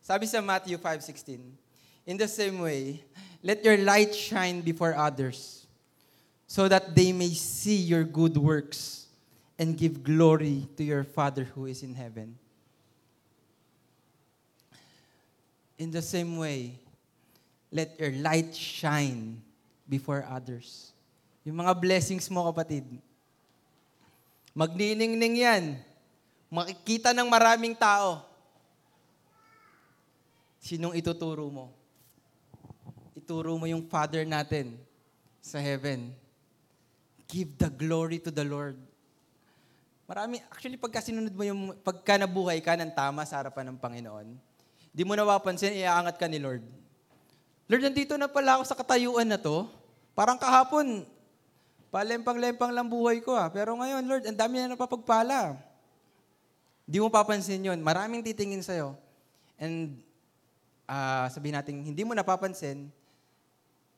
Sabi 0.01 0.25
sa 0.25 0.39
Matthew 0.39 0.77
5.16, 0.77 1.41
In 2.07 2.15
the 2.15 2.29
same 2.31 2.63
way, 2.63 3.03
let 3.43 3.59
your 3.65 3.77
light 3.77 4.15
shine 4.15 4.61
before 4.61 4.95
others, 4.95 5.67
so 6.47 6.69
that 6.69 6.95
they 6.95 7.11
may 7.11 7.29
see 7.35 7.75
your 7.75 8.05
good 8.05 8.37
works 8.37 9.11
and 9.59 9.75
give 9.75 10.01
glory 10.01 10.65
to 10.77 10.83
your 10.85 11.03
Father 11.03 11.43
who 11.43 11.65
is 11.65 11.83
in 11.83 11.93
heaven. 11.93 12.39
In 15.77 15.93
the 15.93 16.01
same 16.01 16.41
way, 16.41 16.73
let 17.69 17.93
your 18.01 18.11
light 18.17 18.49
shine 18.57 19.37
before 19.85 20.25
others. 20.25 20.91
Yung 21.45 21.61
mga 21.61 21.77
blessings 21.77 22.27
mo, 22.33 22.43
kapatid, 22.49 22.83
magniningning 24.57 25.37
yan. 25.45 25.63
Makikita 26.49 27.13
ng 27.13 27.29
maraming 27.29 27.77
tao. 27.77 28.25
Sinong 30.57 30.97
ituturo 30.97 31.47
mo? 31.47 31.71
Ituro 33.13 33.55
mo 33.55 33.69
yung 33.69 33.85
Father 33.85 34.25
natin 34.25 34.75
sa 35.39 35.61
heaven. 35.61 36.11
Give 37.29 37.53
the 37.55 37.69
glory 37.69 38.17
to 38.19 38.33
the 38.33 38.43
Lord. 38.43 38.75
Marami, 40.07 40.39
actually, 40.47 40.79
pagka 40.79 41.03
sinunod 41.03 41.35
mo 41.35 41.43
yung, 41.43 41.75
pagka 41.83 42.15
nabuhay 42.15 42.63
ka 42.63 42.79
ng 42.79 42.91
tama 42.95 43.27
sa 43.27 43.43
harapan 43.43 43.71
ng 43.71 43.77
Panginoon, 43.79 44.27
di 44.97 45.05
mo 45.05 45.13
napapansin, 45.13 45.77
iaangat 45.77 46.17
ka 46.17 46.25
ni 46.25 46.41
Lord. 46.41 46.65
Lord, 47.69 47.85
nandito 47.85 48.17
na 48.17 48.25
pala 48.25 48.57
ako 48.57 48.63
sa 48.65 48.73
katayuan 48.73 49.29
na 49.29 49.37
to. 49.37 49.69
Parang 50.17 50.41
kahapon, 50.41 51.05
palempang-lempang 51.93 52.73
lang 52.73 52.89
buhay 52.89 53.21
ko 53.21 53.37
ah. 53.37 53.45
Pero 53.53 53.77
ngayon, 53.77 54.01
Lord, 54.09 54.25
ang 54.25 54.33
dami 54.33 54.57
na 54.57 54.73
napapagpala. 54.73 55.53
Di 56.89 56.97
mo 56.97 57.13
papansin 57.13 57.61
yon. 57.61 57.77
Maraming 57.77 58.25
titingin 58.25 58.65
sa'yo. 58.65 58.97
And 59.61 60.01
uh, 60.89 61.29
sabihin 61.29 61.61
natin, 61.61 61.77
hindi 61.85 62.01
mo 62.01 62.17
napapansin, 62.17 62.89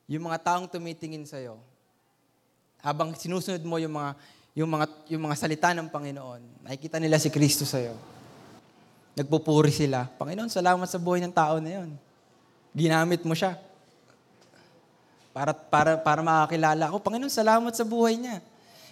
yung 0.04 0.28
mga 0.28 0.52
taong 0.52 0.68
tumitingin 0.68 1.24
sa'yo, 1.24 1.56
habang 2.84 3.16
sinusunod 3.16 3.64
mo 3.64 3.80
yung 3.80 3.96
mga, 3.96 4.10
yung 4.52 4.68
mga, 4.68 4.86
yung 5.16 5.22
mga 5.24 5.36
salita 5.40 5.72
ng 5.72 5.88
Panginoon, 5.88 6.66
nakikita 6.68 7.00
nila 7.00 7.16
si 7.16 7.32
Kristo 7.32 7.64
sa'yo. 7.64 7.96
Nagpupuri 9.18 9.74
sila. 9.74 10.06
Panginoon, 10.18 10.50
salamat 10.50 10.86
sa 10.86 10.98
buhay 10.98 11.20
ng 11.24 11.34
tao 11.34 11.58
na 11.58 11.82
yon. 11.82 11.90
Ginamit 12.70 13.26
mo 13.26 13.34
siya. 13.34 13.58
Para, 15.34 15.54
para, 15.54 15.90
para 15.98 16.20
makakilala 16.22 16.90
ako. 16.90 17.02
Panginoon, 17.02 17.30
salamat 17.30 17.72
sa 17.74 17.82
buhay 17.82 18.18
niya. 18.18 18.38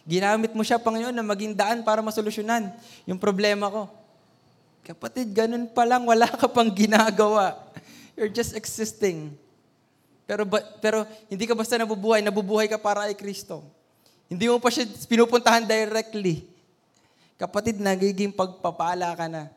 Ginamit 0.09 0.57
mo 0.57 0.65
siya, 0.65 0.81
Panginoon, 0.81 1.13
na 1.13 1.23
maging 1.23 1.53
daan 1.53 1.85
para 1.85 2.01
masolusyonan 2.01 2.73
yung 3.05 3.21
problema 3.21 3.69
ko. 3.69 3.87
Kapatid, 4.89 5.29
ganun 5.37 5.69
pa 5.69 5.85
lang, 5.85 6.01
wala 6.09 6.25
ka 6.25 6.49
pang 6.49 6.73
ginagawa. 6.73 7.61
You're 8.17 8.33
just 8.33 8.57
existing. 8.57 9.37
Pero, 10.25 10.49
ba, 10.49 10.65
pero 10.81 11.05
hindi 11.29 11.45
ka 11.45 11.53
basta 11.53 11.77
nabubuhay, 11.77 12.25
nabubuhay 12.25 12.69
ka 12.69 12.81
para 12.81 13.05
kay 13.09 13.17
Kristo. 13.17 13.61
Hindi 14.29 14.49
mo 14.49 14.61
pa 14.61 14.69
siya 14.69 14.85
pinupuntahan 15.09 15.65
directly. 15.65 16.45
Kapatid, 17.41 17.81
nagiging 17.81 18.33
pagpapala 18.33 19.13
ka 19.17 19.29
na. 19.29 19.49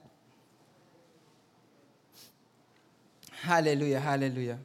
Hallelujah, 3.41 3.97
hallelujah. 3.97 4.60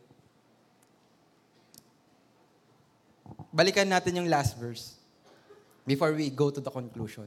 Balikan 3.49 3.89
natin 3.89 4.21
yung 4.21 4.29
last 4.29 4.53
verse 4.61 5.01
before 5.89 6.13
we 6.13 6.29
go 6.29 6.53
to 6.53 6.61
the 6.61 6.69
conclusion. 6.69 7.25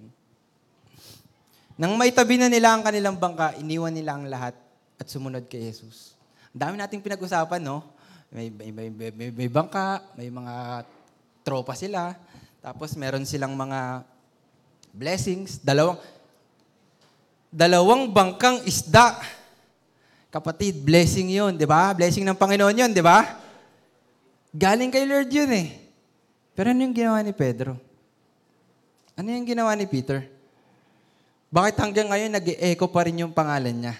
Nang 1.73 1.97
may 1.97 2.13
tabi 2.13 2.37
na 2.37 2.51
nila 2.51 2.75
ang 2.75 2.85
kanilang 2.85 3.17
bangka, 3.17 3.57
iniwan 3.57 3.89
nila 3.89 4.13
ang 4.13 4.29
lahat 4.29 4.53
at 4.99 5.07
sumunod 5.09 5.49
kay 5.49 5.63
Jesus. 5.63 6.13
Ang 6.53 6.59
dami 6.59 6.75
nating 6.77 7.01
pinag-usapan, 7.01 7.63
no? 7.63 7.81
May, 8.29 8.53
may, 8.53 8.69
may, 8.69 9.09
may, 9.09 9.31
may 9.33 9.49
bangka, 9.49 10.05
may 10.13 10.29
mga 10.29 10.85
tropa 11.41 11.73
sila, 11.73 12.13
tapos 12.61 12.93
meron 12.93 13.25
silang 13.25 13.57
mga 13.57 14.05
blessings, 14.93 15.63
dalawang, 15.65 15.97
dalawang 17.49 18.11
bangkang 18.11 18.61
isda. 18.69 19.38
Kapatid, 20.29 20.85
blessing 20.85 21.33
yun, 21.33 21.57
di 21.57 21.65
ba? 21.65 21.89
Blessing 21.97 22.21
ng 22.21 22.37
Panginoon 22.37 22.85
yun, 22.85 22.91
di 22.93 23.01
ba? 23.01 23.25
Galing 24.53 24.93
kay 24.93 25.05
Lord 25.09 25.29
yun 25.29 25.49
eh. 25.49 25.67
Pero 26.53 26.69
ano 26.69 26.85
yung 26.85 26.93
ginawa 26.93 27.17
ni 27.25 27.33
Pedro? 27.33 27.77
Ano 29.17 29.27
yung 29.33 29.45
ginawa 29.45 29.73
ni 29.73 29.89
Peter? 29.89 30.25
Bakit 31.49 31.75
hanggang 31.81 32.07
ngayon 32.13 32.29
nag-echo 32.29 32.85
pa 32.93 33.09
rin 33.09 33.25
yung 33.25 33.33
pangalan 33.33 33.73
niya? 33.73 33.95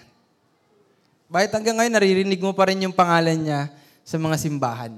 Bakit 1.26 1.50
hanggang 1.50 1.76
ngayon 1.82 1.94
naririnig 1.98 2.40
mo 2.42 2.54
pa 2.54 2.70
rin 2.70 2.82
yung 2.86 2.94
pangalan 2.94 3.38
niya 3.38 3.74
sa 4.06 4.16
mga 4.18 4.38
simbahan? 4.38 4.94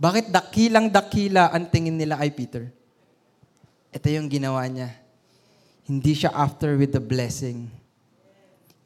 Bakit 0.00 0.32
dakilang 0.32 0.92
dakila 0.92 1.48
ang 1.48 1.68
tingin 1.68 1.96
nila 1.96 2.20
kay 2.20 2.32
Peter? 2.32 2.64
Ito 3.92 4.06
yung 4.12 4.28
ginawa 4.28 4.64
niya. 4.68 4.92
Hindi 5.88 6.12
siya 6.12 6.32
after 6.32 6.76
with 6.76 6.92
the 6.92 7.02
blessing. 7.02 7.79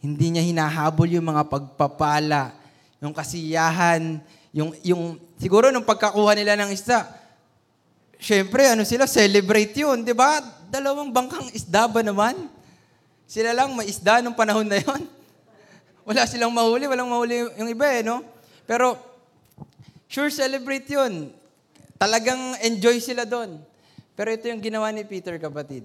Hindi 0.05 0.37
niya 0.37 0.45
hinahabol 0.45 1.09
yung 1.09 1.25
mga 1.33 1.49
pagpapala, 1.49 2.53
yung 3.01 3.17
kasiyahan, 3.17 4.21
yung, 4.53 4.77
yung 4.85 5.17
siguro 5.41 5.73
nung 5.73 5.89
pagkakuha 5.89 6.37
nila 6.37 6.61
ng 6.61 6.77
isda, 6.77 7.25
Siyempre, 8.25 8.73
ano 8.73 8.89
sila, 8.89 9.05
celebrate 9.05 9.77
yun, 9.77 10.01
di 10.01 10.17
ba? 10.17 10.41
Dalawang 10.73 11.13
bangkang 11.13 11.53
isda 11.53 11.85
ba 11.85 12.01
naman? 12.01 12.49
Sila 13.29 13.53
lang 13.53 13.77
may 13.77 13.85
isda 13.85 14.25
nung 14.25 14.33
panahon 14.33 14.65
na 14.65 14.81
yon. 14.81 15.05
Wala 16.09 16.25
silang 16.25 16.49
mahuli, 16.49 16.89
walang 16.89 17.13
mahuli 17.13 17.45
yung 17.61 17.69
iba 17.69 17.85
eh, 17.93 18.01
no? 18.01 18.25
Pero, 18.65 18.97
sure 20.09 20.33
celebrate 20.33 20.89
yun. 20.89 21.37
Talagang 22.01 22.57
enjoy 22.65 22.97
sila 22.97 23.29
doon. 23.29 23.61
Pero 24.17 24.33
ito 24.33 24.49
yung 24.49 24.65
ginawa 24.65 24.89
ni 24.89 25.05
Peter, 25.05 25.37
kapatid. 25.37 25.85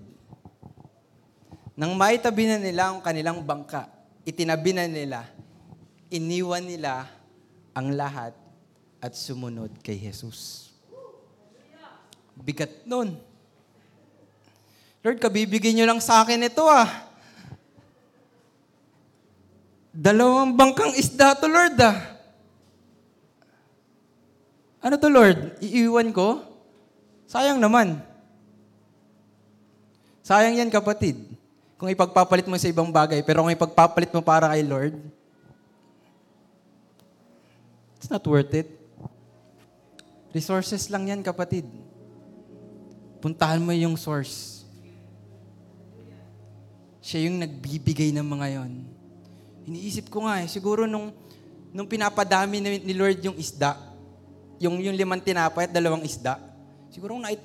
Nang 1.75 1.91
maitabi 1.91 2.47
na 2.47 2.55
nila 2.55 2.87
ang 2.87 3.03
kanilang 3.03 3.43
bangka, 3.43 3.87
itinabi 4.29 4.71
na 4.77 4.85
nila, 4.85 5.25
iniwan 6.13 6.61
nila 6.61 7.09
ang 7.73 7.97
lahat 7.97 8.37
at 9.01 9.17
sumunod 9.17 9.73
kay 9.81 9.97
Jesus. 9.97 10.69
Bigat 12.37 12.85
nun. 12.85 13.17
Lord, 14.99 15.17
kabibigyan 15.19 15.81
nyo 15.81 15.85
lang 15.95 16.01
sa 16.03 16.21
akin 16.21 16.45
ito 16.45 16.63
ah. 16.67 16.87
Dalawang 19.89 20.53
bangkang 20.55 20.93
isda 20.95 21.35
to, 21.35 21.49
Lord 21.49 21.75
ah. 21.81 21.97
Ano 24.79 24.95
to, 24.95 25.11
Lord? 25.11 25.59
Iiwan 25.59 26.15
ko? 26.15 26.39
Sayang 27.27 27.59
naman. 27.59 27.99
Sayang 30.23 30.55
yan, 30.55 30.71
kapatid. 30.71 31.28
Kung 31.79 31.87
ipagpapalit 31.87 32.43
mo 32.43 32.59
sa 32.59 32.67
ibang 32.67 32.91
bagay, 32.91 33.23
pero 33.23 33.39
kung 33.39 33.55
ipagpapalit 33.55 34.11
mo 34.11 34.19
para 34.19 34.51
kay 34.51 34.67
Lord, 34.67 34.99
it's 37.95 38.11
not 38.11 38.19
worth 38.27 38.51
it. 38.51 38.67
Resources 40.35 40.91
lang 40.91 41.07
yan, 41.07 41.23
kapatid. 41.23 41.63
Puntahan 43.23 43.63
mo 43.63 43.71
yung 43.71 43.95
source. 43.95 44.67
Siya 46.99 47.31
yung 47.31 47.39
nagbibigay 47.39 48.11
ng 48.11 48.27
mga 48.27 48.59
yon. 48.59 48.83
Iniisip 49.63 50.11
ko 50.11 50.27
nga 50.27 50.43
eh, 50.43 50.51
siguro 50.51 50.83
nung, 50.83 51.15
nung 51.71 51.87
pinapadami 51.87 52.59
ni 52.59 52.91
Lord 52.91 53.23
yung 53.23 53.39
isda, 53.39 53.79
yung, 54.59 54.83
yung 54.83 54.99
limang 54.99 55.23
tinapay 55.23 55.71
at 55.71 55.71
dalawang 55.71 56.03
isda, 56.03 56.43
siguro 56.91 57.15
kung 57.15 57.23
nait, 57.23 57.39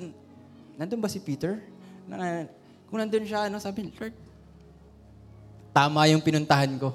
nandun 0.74 0.98
ba 0.98 1.06
si 1.06 1.22
Peter? 1.22 1.62
Na, 2.10 2.50
kung 2.90 2.98
nandun 2.98 3.22
siya, 3.22 3.46
ano, 3.46 3.62
sabi, 3.62 3.94
Lord, 3.94 4.23
tama 5.74 6.06
yung 6.06 6.22
pinuntahan 6.22 6.70
ko. 6.78 6.94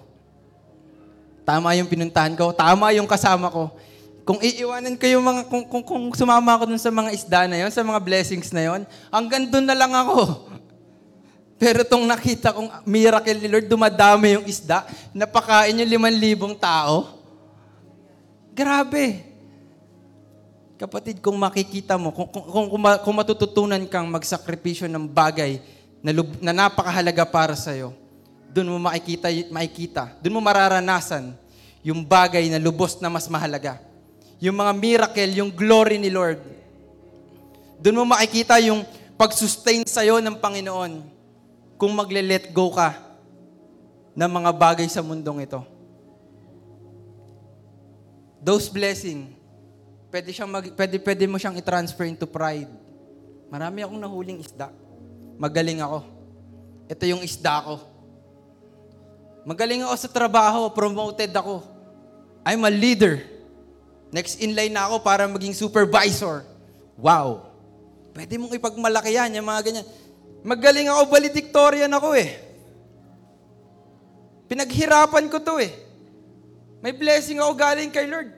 Tama 1.43 1.75
yung 1.75 1.89
pinuntahan 1.91 2.31
ko. 2.39 2.55
Tama 2.55 2.95
yung 2.95 3.09
kasama 3.09 3.51
ko. 3.51 3.75
Kung 4.23 4.37
iiwanan 4.37 4.93
ko 4.93 5.05
yung 5.09 5.25
mga, 5.25 5.41
kung, 5.49 5.65
kung, 5.65 5.81
kung 5.81 6.03
sumama 6.13 6.53
ako 6.53 6.69
dun 6.69 6.77
sa 6.77 6.93
mga 6.93 7.09
isda 7.09 7.49
na 7.49 7.65
yon, 7.65 7.73
sa 7.73 7.81
mga 7.81 7.97
blessings 7.97 8.53
na 8.53 8.61
yon, 8.61 8.81
hanggang 9.09 9.49
dun 9.49 9.65
na 9.65 9.73
lang 9.73 9.89
ako. 9.89 10.45
Pero 11.61 11.81
tong 11.81 12.05
nakita 12.05 12.53
kong 12.53 12.85
miracle 12.85 13.41
ni 13.41 13.49
Lord, 13.49 13.65
dumadami 13.65 14.37
yung 14.37 14.45
isda, 14.45 14.85
napakain 15.11 15.81
yung 15.81 15.89
liman 15.89 16.13
libong 16.13 16.53
tao. 16.53 17.19
Grabe. 18.53 19.25
Kapatid, 20.77 21.19
kung 21.19 21.35
makikita 21.35 21.97
mo, 21.97 22.13
kung, 22.13 22.29
kung, 22.29 22.69
kung, 22.69 22.83
kung 23.03 23.15
matututunan 23.17 23.81
kang 23.89 24.07
magsakripisyo 24.07 24.85
ng 24.85 25.09
bagay 25.09 25.59
na, 26.05 26.13
na 26.39 26.53
napakahalaga 26.53 27.25
para 27.25 27.57
sa'yo, 27.57 27.91
doon 28.49 28.75
mo 28.75 28.77
makikita, 28.89 29.29
makikita, 29.53 30.03
doon 30.19 30.37
mo 30.37 30.41
mararanasan 30.41 31.33
yung 31.85 32.01
bagay 32.03 32.49
na 32.49 32.59
lubos 32.59 32.97
na 32.99 33.07
mas 33.07 33.29
mahalaga 33.29 33.89
yung 34.39 34.55
mga 34.55 34.73
miracle, 34.73 35.31
yung 35.35 35.51
glory 35.51 35.99
ni 35.99 36.07
Lord. 36.07 36.39
Doon 37.83 38.03
mo 38.03 38.03
makikita 38.15 38.55
yung 38.63 38.87
pag-sustain 39.19 39.83
sa'yo 39.83 40.23
ng 40.23 40.39
Panginoon 40.39 41.03
kung 41.75 41.91
magle-let 41.91 42.47
go 42.55 42.71
ka 42.71 42.95
ng 44.15 44.31
mga 44.31 44.51
bagay 44.55 44.87
sa 44.87 45.03
mundong 45.03 45.43
ito. 45.43 45.59
Those 48.39 48.71
blessing, 48.71 49.35
pwede, 50.07 50.31
siyang 50.31 50.47
mag, 50.47 50.71
pwede, 50.71 50.95
pwede 51.03 51.23
mo 51.27 51.35
siyang 51.35 51.59
i-transfer 51.59 52.07
into 52.07 52.23
pride. 52.23 52.71
Marami 53.51 53.83
akong 53.83 53.99
nahuling 53.99 54.39
isda. 54.39 54.71
Magaling 55.35 55.83
ako. 55.83 56.07
Ito 56.87 57.03
yung 57.03 57.23
isda 57.27 57.59
ko. 57.59 57.88
Magaling 59.47 59.83
ako 59.83 59.95
sa 59.95 60.09
trabaho, 60.11 60.67
promoted 60.71 61.31
ako. 61.31 61.63
I'm 62.43 62.63
a 62.65 62.71
leader. 62.71 63.23
Next 64.09 64.41
in 64.41 64.57
line 64.57 64.73
na 64.73 64.89
ako 64.89 65.05
para 65.05 65.29
maging 65.29 65.53
supervisor. 65.53 66.43
Wow. 66.97 67.49
Pwede 68.11 68.35
mong 68.41 68.57
ipagmalaki 68.57 69.15
yan, 69.15 69.37
yung 69.37 69.47
mga 69.47 69.61
ganyan. 69.69 69.87
Magaling 70.41 70.87
ako, 70.89 71.01
valedictorian 71.07 71.91
ako 71.93 72.17
eh. 72.17 72.29
Pinaghirapan 74.49 75.29
ko 75.29 75.37
to 75.37 75.61
eh. 75.61 75.71
May 76.81 76.95
blessing 76.95 77.37
ako 77.37 77.51
galing 77.53 77.91
kay 77.93 78.09
Lord. 78.09 78.33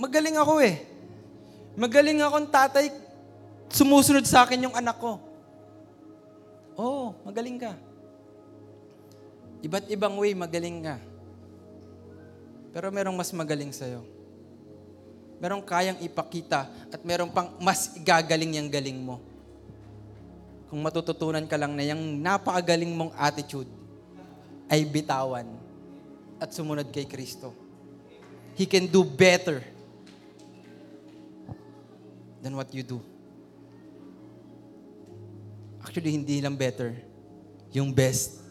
Magaling 0.00 0.36
ako 0.38 0.64
eh. 0.64 0.80
Magaling 1.76 2.24
akong 2.24 2.48
tatay, 2.48 2.88
sumusunod 3.68 4.24
sa 4.24 4.48
akin 4.48 4.70
yung 4.70 4.76
anak 4.76 4.96
ko. 4.96 5.20
Oh, 6.72 7.12
magaling 7.26 7.60
ka. 7.60 7.76
Iba't 9.62 9.86
ibang 9.94 10.18
way, 10.18 10.34
magaling 10.34 10.82
ka. 10.82 10.98
Pero 12.74 12.90
merong 12.90 13.14
mas 13.14 13.30
magaling 13.30 13.70
sa'yo. 13.70 14.02
Merong 15.38 15.62
kayang 15.62 16.02
ipakita 16.02 16.66
at 16.90 17.00
merong 17.02 17.30
pang 17.30 17.54
mas 17.62 17.94
igagaling 17.94 18.58
yung 18.58 18.70
galing 18.70 18.98
mo. 18.98 19.22
Kung 20.66 20.82
matututunan 20.82 21.46
ka 21.46 21.54
lang 21.54 21.78
na 21.78 21.86
yung 21.86 22.18
napakagaling 22.18 22.90
mong 22.90 23.14
attitude 23.14 23.68
ay 24.66 24.82
bitawan 24.82 25.46
at 26.42 26.50
sumunod 26.50 26.90
kay 26.90 27.06
Kristo. 27.06 27.54
He 28.58 28.66
can 28.66 28.90
do 28.90 29.06
better 29.06 29.62
than 32.42 32.58
what 32.58 32.66
you 32.74 32.82
do. 32.82 32.98
Actually, 35.82 36.18
hindi 36.18 36.42
lang 36.42 36.58
better. 36.58 36.98
Yung 37.70 37.94
best. 37.94 38.41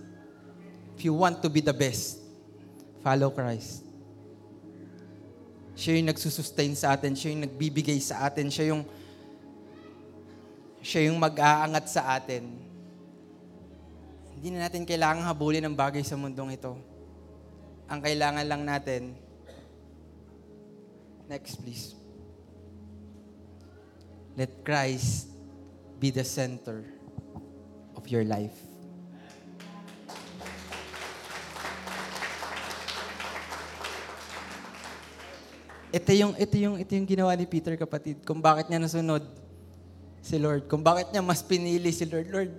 If 1.01 1.09
you 1.09 1.17
want 1.17 1.41
to 1.41 1.49
be 1.49 1.65
the 1.65 1.73
best, 1.73 2.21
follow 3.01 3.33
Christ. 3.33 3.81
Siya 5.73 5.97
yung 5.97 6.13
nagsusustain 6.13 6.77
sa 6.77 6.93
atin. 6.93 7.17
Siya 7.17 7.33
yung 7.33 7.41
nagbibigay 7.41 7.97
sa 7.97 8.29
atin. 8.29 8.53
Siya 8.53 8.69
yung 8.69 8.85
siya 10.77 11.09
yung 11.09 11.17
mag-aangat 11.17 11.89
sa 11.89 12.05
atin. 12.13 12.53
Hindi 14.37 14.53
na 14.53 14.69
natin 14.69 14.85
kailangan 14.85 15.25
habulin 15.25 15.65
ng 15.65 15.73
bagay 15.73 16.05
sa 16.05 16.13
mundong 16.13 16.53
ito. 16.53 16.77
Ang 17.89 17.97
kailangan 17.97 18.45
lang 18.45 18.61
natin, 18.61 19.17
next 21.25 21.57
please. 21.65 21.97
Let 24.37 24.53
Christ 24.61 25.33
be 25.97 26.13
the 26.13 26.21
center 26.21 26.85
of 27.97 28.05
your 28.05 28.21
life. 28.21 28.70
Ito 35.91 36.11
yung, 36.15 36.33
ito 36.39 36.55
yung, 36.55 36.75
ito 36.79 36.91
yung 36.95 37.07
ginawa 37.07 37.35
ni 37.35 37.43
Peter, 37.43 37.75
kapatid. 37.75 38.23
Kung 38.23 38.39
bakit 38.39 38.71
niya 38.71 38.79
nasunod 38.79 39.27
si 40.23 40.39
Lord. 40.39 40.71
Kung 40.71 40.79
bakit 40.79 41.11
niya 41.11 41.19
mas 41.19 41.43
pinili 41.43 41.91
si 41.91 42.07
Lord. 42.07 42.31
Lord, 42.31 42.51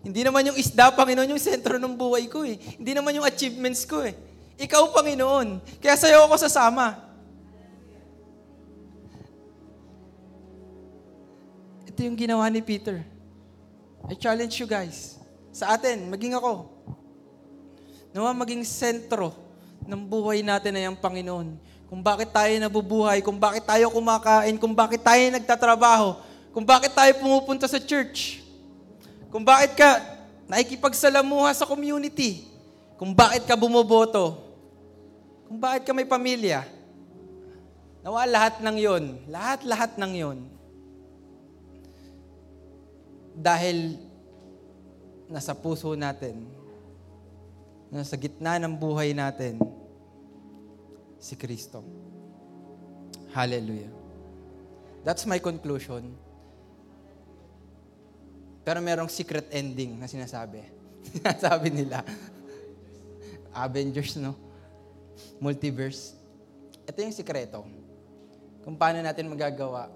hindi 0.00 0.24
naman 0.24 0.48
yung 0.48 0.56
isda, 0.56 0.88
Panginoon, 0.88 1.36
yung 1.36 1.42
sentro 1.42 1.76
ng 1.76 1.92
buhay 1.92 2.24
ko 2.24 2.40
eh. 2.40 2.56
Hindi 2.56 2.96
naman 2.96 3.12
yung 3.20 3.28
achievements 3.28 3.84
ko 3.84 4.00
eh. 4.00 4.16
Ikaw, 4.56 4.96
Panginoon. 4.96 5.60
Kaya 5.82 5.92
sa'yo 5.98 6.24
ako 6.24 6.40
sasama. 6.40 7.04
Ito 11.84 12.00
yung 12.00 12.16
ginawa 12.16 12.48
ni 12.48 12.64
Peter. 12.64 13.04
I 14.08 14.16
challenge 14.16 14.56
you 14.56 14.64
guys. 14.64 15.20
Sa 15.52 15.76
atin, 15.76 16.08
maging 16.08 16.32
ako. 16.32 16.70
Nawa 18.16 18.32
maging 18.32 18.64
sentro 18.64 19.36
ng 19.84 20.00
buhay 20.00 20.40
natin 20.40 20.80
ay 20.80 20.88
ang 20.88 20.96
Panginoon. 20.96 21.60
Kung 21.94 22.02
bakit 22.02 22.34
tayo 22.34 22.50
nabubuhay, 22.58 23.22
kung 23.22 23.38
bakit 23.38 23.62
tayo 23.70 23.86
kumakain, 23.86 24.58
kung 24.58 24.74
bakit 24.74 24.98
tayo 24.98 25.30
nagtatrabaho, 25.30 26.18
kung 26.50 26.66
bakit 26.66 26.90
tayo 26.90 27.14
pumupunta 27.22 27.70
sa 27.70 27.78
church, 27.78 28.42
kung 29.30 29.46
bakit 29.46 29.78
ka 29.78 30.02
nakikipagsalamuha 30.50 31.54
sa 31.54 31.62
community, 31.62 32.50
kung 32.98 33.14
bakit 33.14 33.46
ka 33.46 33.54
bumoboto, 33.54 34.42
kung 35.46 35.54
bakit 35.54 35.86
ka 35.86 35.94
may 35.94 36.02
pamilya. 36.02 36.66
Nawa 38.02 38.26
lahat 38.26 38.58
ng 38.58 38.74
yon, 38.74 39.04
lahat-lahat 39.30 39.94
ng 39.94 40.12
yon. 40.18 40.38
Dahil 43.38 44.02
nasa 45.30 45.54
puso 45.54 45.94
natin, 45.94 46.42
nasa 47.86 48.18
gitna 48.18 48.58
ng 48.58 48.74
buhay 48.74 49.14
natin, 49.14 49.62
si 51.24 51.40
Kristo. 51.40 51.80
Hallelujah. 53.32 53.88
That's 55.00 55.24
my 55.24 55.40
conclusion. 55.40 56.12
Pero 58.60 58.84
merong 58.84 59.08
secret 59.08 59.48
ending 59.48 59.96
na 59.96 60.04
sinasabi. 60.04 60.60
sinasabi 61.16 61.72
nila. 61.72 62.04
Avengers, 63.56 64.20
no? 64.20 64.36
Multiverse. 65.40 66.12
Ito 66.84 67.00
yung 67.00 67.16
sikreto. 67.16 67.64
Kung 68.60 68.76
paano 68.76 69.00
natin 69.00 69.32
magagawa 69.32 69.88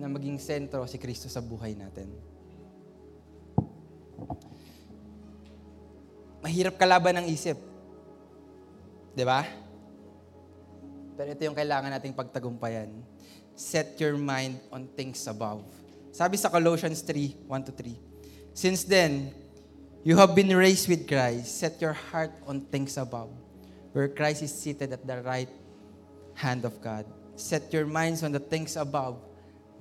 na 0.00 0.08
maging 0.08 0.40
sentro 0.40 0.88
si 0.88 0.96
Kristo 0.96 1.28
sa 1.28 1.44
buhay 1.44 1.76
natin. 1.76 2.08
Mahirap 6.40 6.80
kalaban 6.80 7.20
ng 7.20 7.26
isip. 7.28 7.58
'Di 9.12 9.26
ba? 9.26 9.67
Pero 11.18 11.34
ito 11.34 11.42
yung 11.42 11.58
kailangan 11.58 11.90
nating 11.90 12.14
pagtagumpayan. 12.14 12.94
Set 13.58 13.98
your 13.98 14.14
mind 14.14 14.62
on 14.70 14.86
things 14.94 15.26
above. 15.26 15.66
Sabi 16.14 16.38
sa 16.38 16.46
Colossians 16.46 17.02
3, 17.02 17.50
1 17.50 17.66
to 17.66 17.72
3. 17.74 18.54
Since 18.54 18.86
then, 18.86 19.34
you 20.06 20.14
have 20.14 20.38
been 20.38 20.54
raised 20.54 20.86
with 20.86 21.10
Christ. 21.10 21.58
Set 21.58 21.82
your 21.82 21.98
heart 22.14 22.30
on 22.46 22.62
things 22.70 22.94
above, 22.94 23.34
where 23.90 24.06
Christ 24.06 24.46
is 24.46 24.54
seated 24.54 24.94
at 24.94 25.02
the 25.02 25.18
right 25.26 25.50
hand 26.38 26.62
of 26.62 26.78
God. 26.78 27.02
Set 27.34 27.66
your 27.74 27.82
minds 27.82 28.22
on 28.22 28.30
the 28.30 28.38
things 28.38 28.78
above, 28.78 29.18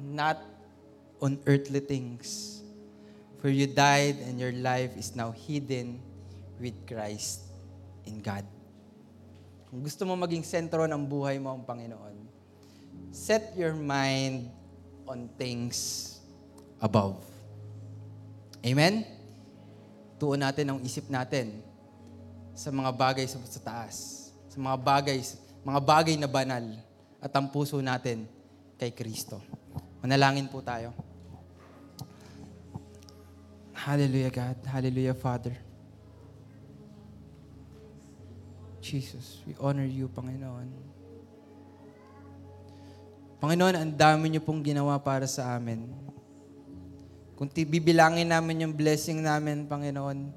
not 0.02 0.42
on 1.22 1.38
earthly 1.46 1.86
things. 1.86 2.62
For 3.38 3.54
you 3.54 3.70
died 3.70 4.18
and 4.26 4.42
your 4.42 4.58
life 4.58 4.98
is 4.98 5.14
now 5.14 5.30
hidden 5.38 6.02
with 6.58 6.74
Christ 6.90 7.46
in 8.10 8.26
God. 8.26 8.57
Kung 9.68 9.84
gusto 9.84 10.08
mo 10.08 10.16
maging 10.16 10.48
sentro 10.48 10.88
ng 10.88 11.04
buhay 11.04 11.36
mo 11.44 11.52
ang 11.52 11.64
Panginoon, 11.68 12.16
set 13.12 13.52
your 13.60 13.76
mind 13.76 14.48
on 15.04 15.28
things 15.36 16.16
above. 16.80 17.20
Amen? 18.64 19.04
Tuon 20.16 20.40
natin 20.40 20.72
ang 20.72 20.80
isip 20.82 21.12
natin 21.12 21.60
sa 22.56 22.72
mga 22.72 22.90
bagay 22.96 23.28
sa, 23.28 23.38
sa 23.44 23.62
taas, 23.62 24.30
sa 24.48 24.58
mga 24.58 24.78
bagay, 24.80 25.20
mga 25.62 25.82
bagay 25.84 26.16
na 26.16 26.32
banal, 26.32 26.66
at 27.20 27.32
ang 27.36 27.52
puso 27.52 27.78
natin 27.84 28.24
kay 28.80 28.96
Kristo. 28.96 29.44
Manalangin 30.00 30.48
po 30.48 30.64
tayo. 30.64 30.96
Hallelujah, 33.76 34.32
God. 34.32 34.58
Hallelujah, 34.64 35.14
Father. 35.14 35.67
Jesus, 38.88 39.44
we 39.44 39.52
honor 39.60 39.84
you, 39.84 40.08
Panginoon. 40.08 40.72
Panginoon, 43.44 43.76
ang 43.76 43.92
dami 43.92 44.32
niyo 44.32 44.40
pong 44.40 44.64
ginawa 44.64 44.96
para 44.96 45.28
sa 45.28 45.60
amin. 45.60 45.92
Kung 47.36 47.52
bibilangin 47.52 48.32
namin 48.32 48.64
yung 48.64 48.72
blessing 48.72 49.20
namin, 49.20 49.68
Panginoon, 49.68 50.32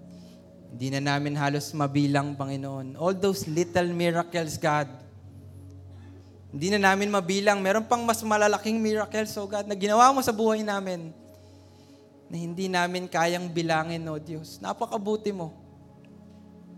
hindi 0.75 0.87
na 0.91 1.15
namin 1.15 1.39
halos 1.39 1.71
mabilang, 1.71 2.35
Panginoon. 2.35 2.99
All 2.99 3.15
those 3.15 3.47
little 3.47 3.87
miracles, 3.95 4.59
God, 4.59 4.91
hindi 6.51 6.75
na 6.75 6.91
namin 6.91 7.07
mabilang. 7.07 7.63
Meron 7.63 7.87
pang 7.87 8.03
mas 8.03 8.19
malalaking 8.27 8.83
miracles, 8.83 9.31
oh 9.39 9.47
God, 9.47 9.71
na 9.71 9.79
ginawa 9.79 10.11
mo 10.11 10.19
sa 10.27 10.35
buhay 10.35 10.67
namin 10.67 11.15
na 12.27 12.35
hindi 12.35 12.67
namin 12.67 13.07
kayang 13.07 13.47
bilangin, 13.47 14.03
oh 14.11 14.19
Diyos. 14.19 14.59
Napakabuti 14.59 15.31
mo. 15.31 15.55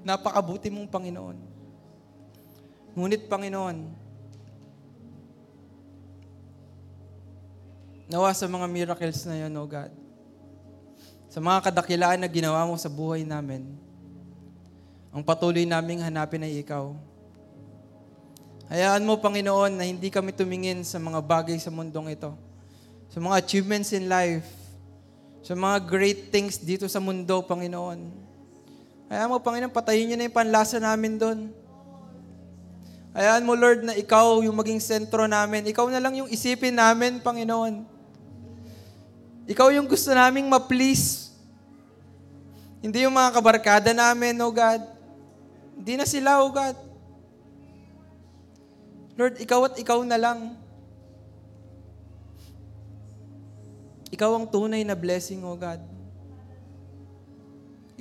Napakabuti 0.05 0.69
mong 0.69 0.93
Panginoon. 0.93 1.52
Ngunit, 2.93 3.25
Panginoon, 3.25 3.77
nawa 8.13 8.29
sa 8.37 8.45
mga 8.45 8.67
miracles 8.69 9.25
na 9.25 9.41
yun, 9.41 9.53
oh 9.57 9.65
God, 9.65 9.89
sa 11.33 11.41
mga 11.41 11.73
kadakilaan 11.73 12.21
na 12.21 12.29
ginawa 12.29 12.69
mo 12.69 12.77
sa 12.77 12.93
buhay 12.93 13.25
namin, 13.25 13.65
ang 15.09 15.25
patuloy 15.25 15.65
naming 15.65 16.05
hanapin 16.05 16.45
ay 16.45 16.61
Ikaw. 16.61 16.93
Hayaan 18.73 19.05
mo, 19.05 19.21
Panginoon, 19.21 19.77
na 19.77 19.85
hindi 19.85 20.09
kami 20.13 20.33
tumingin 20.33 20.85
sa 20.85 20.97
mga 20.97 21.21
bagay 21.21 21.57
sa 21.61 21.69
mundong 21.69 22.13
ito. 22.13 22.33
Sa 23.13 23.21
mga 23.21 23.37
achievements 23.45 23.93
in 23.93 24.09
life. 24.09 24.49
Sa 25.45 25.53
mga 25.53 25.85
great 25.85 26.33
things 26.33 26.57
dito 26.57 26.89
sa 26.89 26.97
mundo, 26.97 27.45
Panginoon. 27.45 28.01
Hayaan 29.13 29.29
mo, 29.29 29.37
Panginoon, 29.41 29.73
patayin 29.73 30.09
niyo 30.09 30.17
na 30.17 30.25
yung 30.25 30.37
panlasa 30.37 30.81
namin 30.81 31.21
doon. 31.21 31.53
Hayaan 33.13 33.45
mo, 33.45 33.53
Lord, 33.53 33.85
na 33.85 33.93
ikaw 33.93 34.41
yung 34.41 34.57
maging 34.57 34.81
sentro 34.81 35.29
namin. 35.29 35.69
Ikaw 35.69 35.85
na 35.93 36.01
lang 36.01 36.17
yung 36.17 36.33
isipin 36.33 36.73
namin, 36.73 37.21
Panginoon. 37.21 37.85
Ikaw 39.45 39.69
yung 39.77 39.85
gusto 39.85 40.17
naming 40.17 40.49
ma-please. 40.49 41.29
Hindi 42.81 43.05
yung 43.05 43.13
mga 43.13 43.37
kabarkada 43.37 43.93
namin, 43.93 44.33
oh 44.41 44.49
God. 44.49 44.81
Hindi 45.77 46.01
na 46.01 46.09
sila, 46.09 46.41
oh 46.41 46.49
God. 46.49 46.77
Lord, 49.13 49.37
ikaw 49.45 49.61
at 49.69 49.77
ikaw 49.77 50.01
na 50.09 50.17
lang. 50.17 50.57
Ikaw 54.09 54.31
ang 54.41 54.49
tunay 54.49 54.89
na 54.89 54.97
blessing, 54.97 55.45
oh 55.45 55.57
God. 55.57 55.85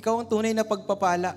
Ikaw 0.00 0.24
ang 0.24 0.28
tunay 0.28 0.56
na 0.56 0.64
pagpapala. 0.64 1.36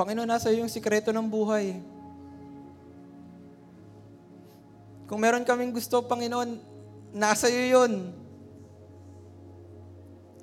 Panginoon, 0.00 0.24
nasa 0.24 0.48
iyo 0.48 0.64
yung 0.64 0.72
sikreto 0.72 1.12
ng 1.12 1.28
buhay. 1.28 1.76
Kung 5.04 5.20
meron 5.20 5.44
kaming 5.44 5.76
gusto, 5.76 6.00
Panginoon, 6.00 6.56
nasa 7.12 7.52
iyo 7.52 7.84
yun. 7.84 8.08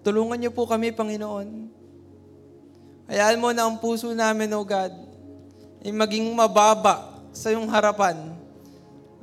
Tulungan 0.06 0.38
niyo 0.38 0.54
po 0.54 0.70
kami, 0.70 0.94
Panginoon. 0.94 1.74
Hayaan 3.10 3.42
mo 3.42 3.50
na 3.50 3.66
ang 3.66 3.82
puso 3.82 4.14
namin, 4.14 4.54
O 4.54 4.62
God, 4.62 4.94
ay 5.82 5.90
maging 5.90 6.30
mababa 6.38 7.18
sa 7.34 7.50
iyong 7.50 7.66
harapan. 7.66 8.38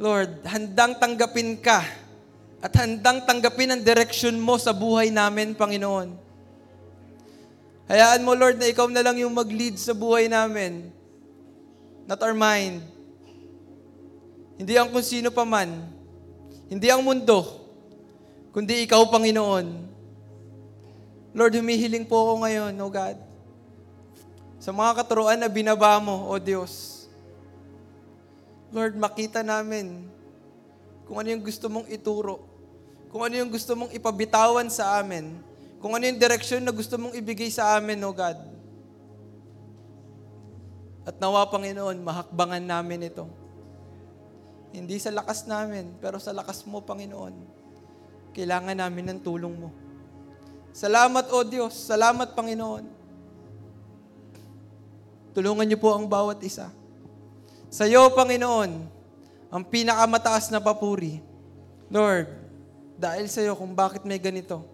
Lord, 0.03 0.43
handang 0.51 0.99
tanggapin 0.99 1.63
ka 1.63 1.87
at 2.59 2.75
handang 2.75 3.23
tanggapin 3.23 3.71
ang 3.71 3.87
direksyon 3.87 4.35
mo 4.35 4.59
sa 4.59 4.75
buhay 4.75 5.15
namin, 5.15 5.55
Panginoon. 5.55 6.24
Hayaan 7.85 8.25
mo, 8.25 8.33
Lord, 8.33 8.57
na 8.57 8.73
ikaw 8.73 8.89
na 8.89 9.05
lang 9.05 9.21
yung 9.21 9.37
mag-lead 9.37 9.77
sa 9.77 9.93
buhay 9.93 10.25
namin. 10.25 10.89
Not 12.09 12.21
our 12.25 12.33
mind. 12.33 12.81
Hindi 14.57 14.73
ang 14.81 14.89
kung 14.89 15.05
sino 15.05 15.29
pa 15.29 15.45
man. 15.45 15.69
Hindi 16.73 16.89
ang 16.89 17.05
mundo. 17.05 17.45
Kundi 18.57 18.89
ikaw, 18.89 19.05
Panginoon. 19.13 19.67
Lord, 21.37 21.53
humihiling 21.61 22.09
po 22.09 22.17
ako 22.25 22.33
ngayon, 22.49 22.73
O 22.81 22.89
God. 22.89 23.21
Sa 24.65 24.73
mga 24.73 25.05
katuruan 25.05 25.37
na 25.37 25.51
binaba 25.53 26.01
mo, 26.01 26.33
O 26.33 26.41
Diyos. 26.41 27.05
Lord, 28.73 28.97
makita 28.97 29.45
namin 29.45 30.09
kung 31.05 31.21
ano 31.21 31.29
yung 31.29 31.45
gusto 31.45 31.69
mong 31.69 31.85
ituro. 31.93 32.49
Kung 33.13 33.29
ano 33.29 33.37
yung 33.37 33.53
gusto 33.53 33.77
mong 33.77 33.93
ipabitawan 33.93 34.73
sa 34.73 34.97
amin 35.05 35.54
kung 35.85 35.93
ano 35.93 36.09
yung 36.09 36.17
direksyon 36.17 36.65
na 36.65 36.73
gusto 36.73 36.97
mong 36.97 37.13
ibigay 37.13 37.53
sa 37.53 37.77
amin, 37.77 38.01
O 38.09 38.11
God. 38.17 38.41
At 41.05 41.21
nawa, 41.21 41.45
Panginoon, 41.45 42.01
mahakbangan 42.01 42.65
namin 42.65 43.13
ito. 43.13 43.29
Hindi 44.73 44.97
sa 44.97 45.13
lakas 45.13 45.45
namin, 45.45 45.93
pero 46.01 46.17
sa 46.17 46.33
lakas 46.33 46.65
mo, 46.65 46.81
Panginoon. 46.81 47.37
Kailangan 48.33 48.81
namin 48.81 49.13
ng 49.13 49.21
tulong 49.21 49.53
mo. 49.53 49.69
Salamat, 50.73 51.29
O 51.29 51.45
Diyos. 51.45 51.77
Salamat, 51.77 52.33
Panginoon. 52.33 52.89
Tulungan 55.37 55.69
niyo 55.69 55.77
po 55.77 55.93
ang 55.93 56.09
bawat 56.09 56.41
isa. 56.41 56.73
Sa 57.69 57.85
iyo, 57.85 58.09
Panginoon, 58.17 58.73
ang 59.53 59.63
pinakamataas 59.69 60.49
na 60.49 60.65
papuri. 60.65 61.21
Lord, 61.93 62.33
dahil 62.97 63.29
sa 63.29 63.45
iyo 63.45 63.53
kung 63.53 63.77
bakit 63.77 64.01
may 64.09 64.17
ganito 64.17 64.74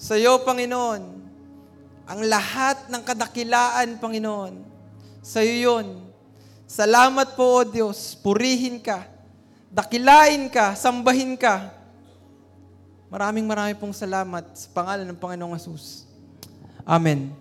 sa 0.00 0.16
iyo, 0.16 0.40
Panginoon, 0.40 1.02
ang 2.08 2.20
lahat 2.24 2.88
ng 2.88 3.04
kadakilaan, 3.04 4.00
Panginoon, 4.00 4.64
sa 5.20 5.44
iyo 5.44 5.76
yun. 5.76 6.08
Salamat 6.64 7.36
po, 7.36 7.60
O 7.60 7.66
Diyos. 7.68 8.16
Purihin 8.16 8.80
ka. 8.80 9.04
Dakilain 9.68 10.48
ka. 10.48 10.72
Sambahin 10.72 11.36
ka. 11.36 11.68
Maraming 13.12 13.44
maraming 13.44 13.76
pong 13.76 13.92
salamat 13.92 14.46
sa 14.54 14.70
pangalan 14.72 15.04
ng 15.04 15.18
Panginoong 15.18 15.58
Jesus. 15.58 16.08
Amen. 16.86 17.39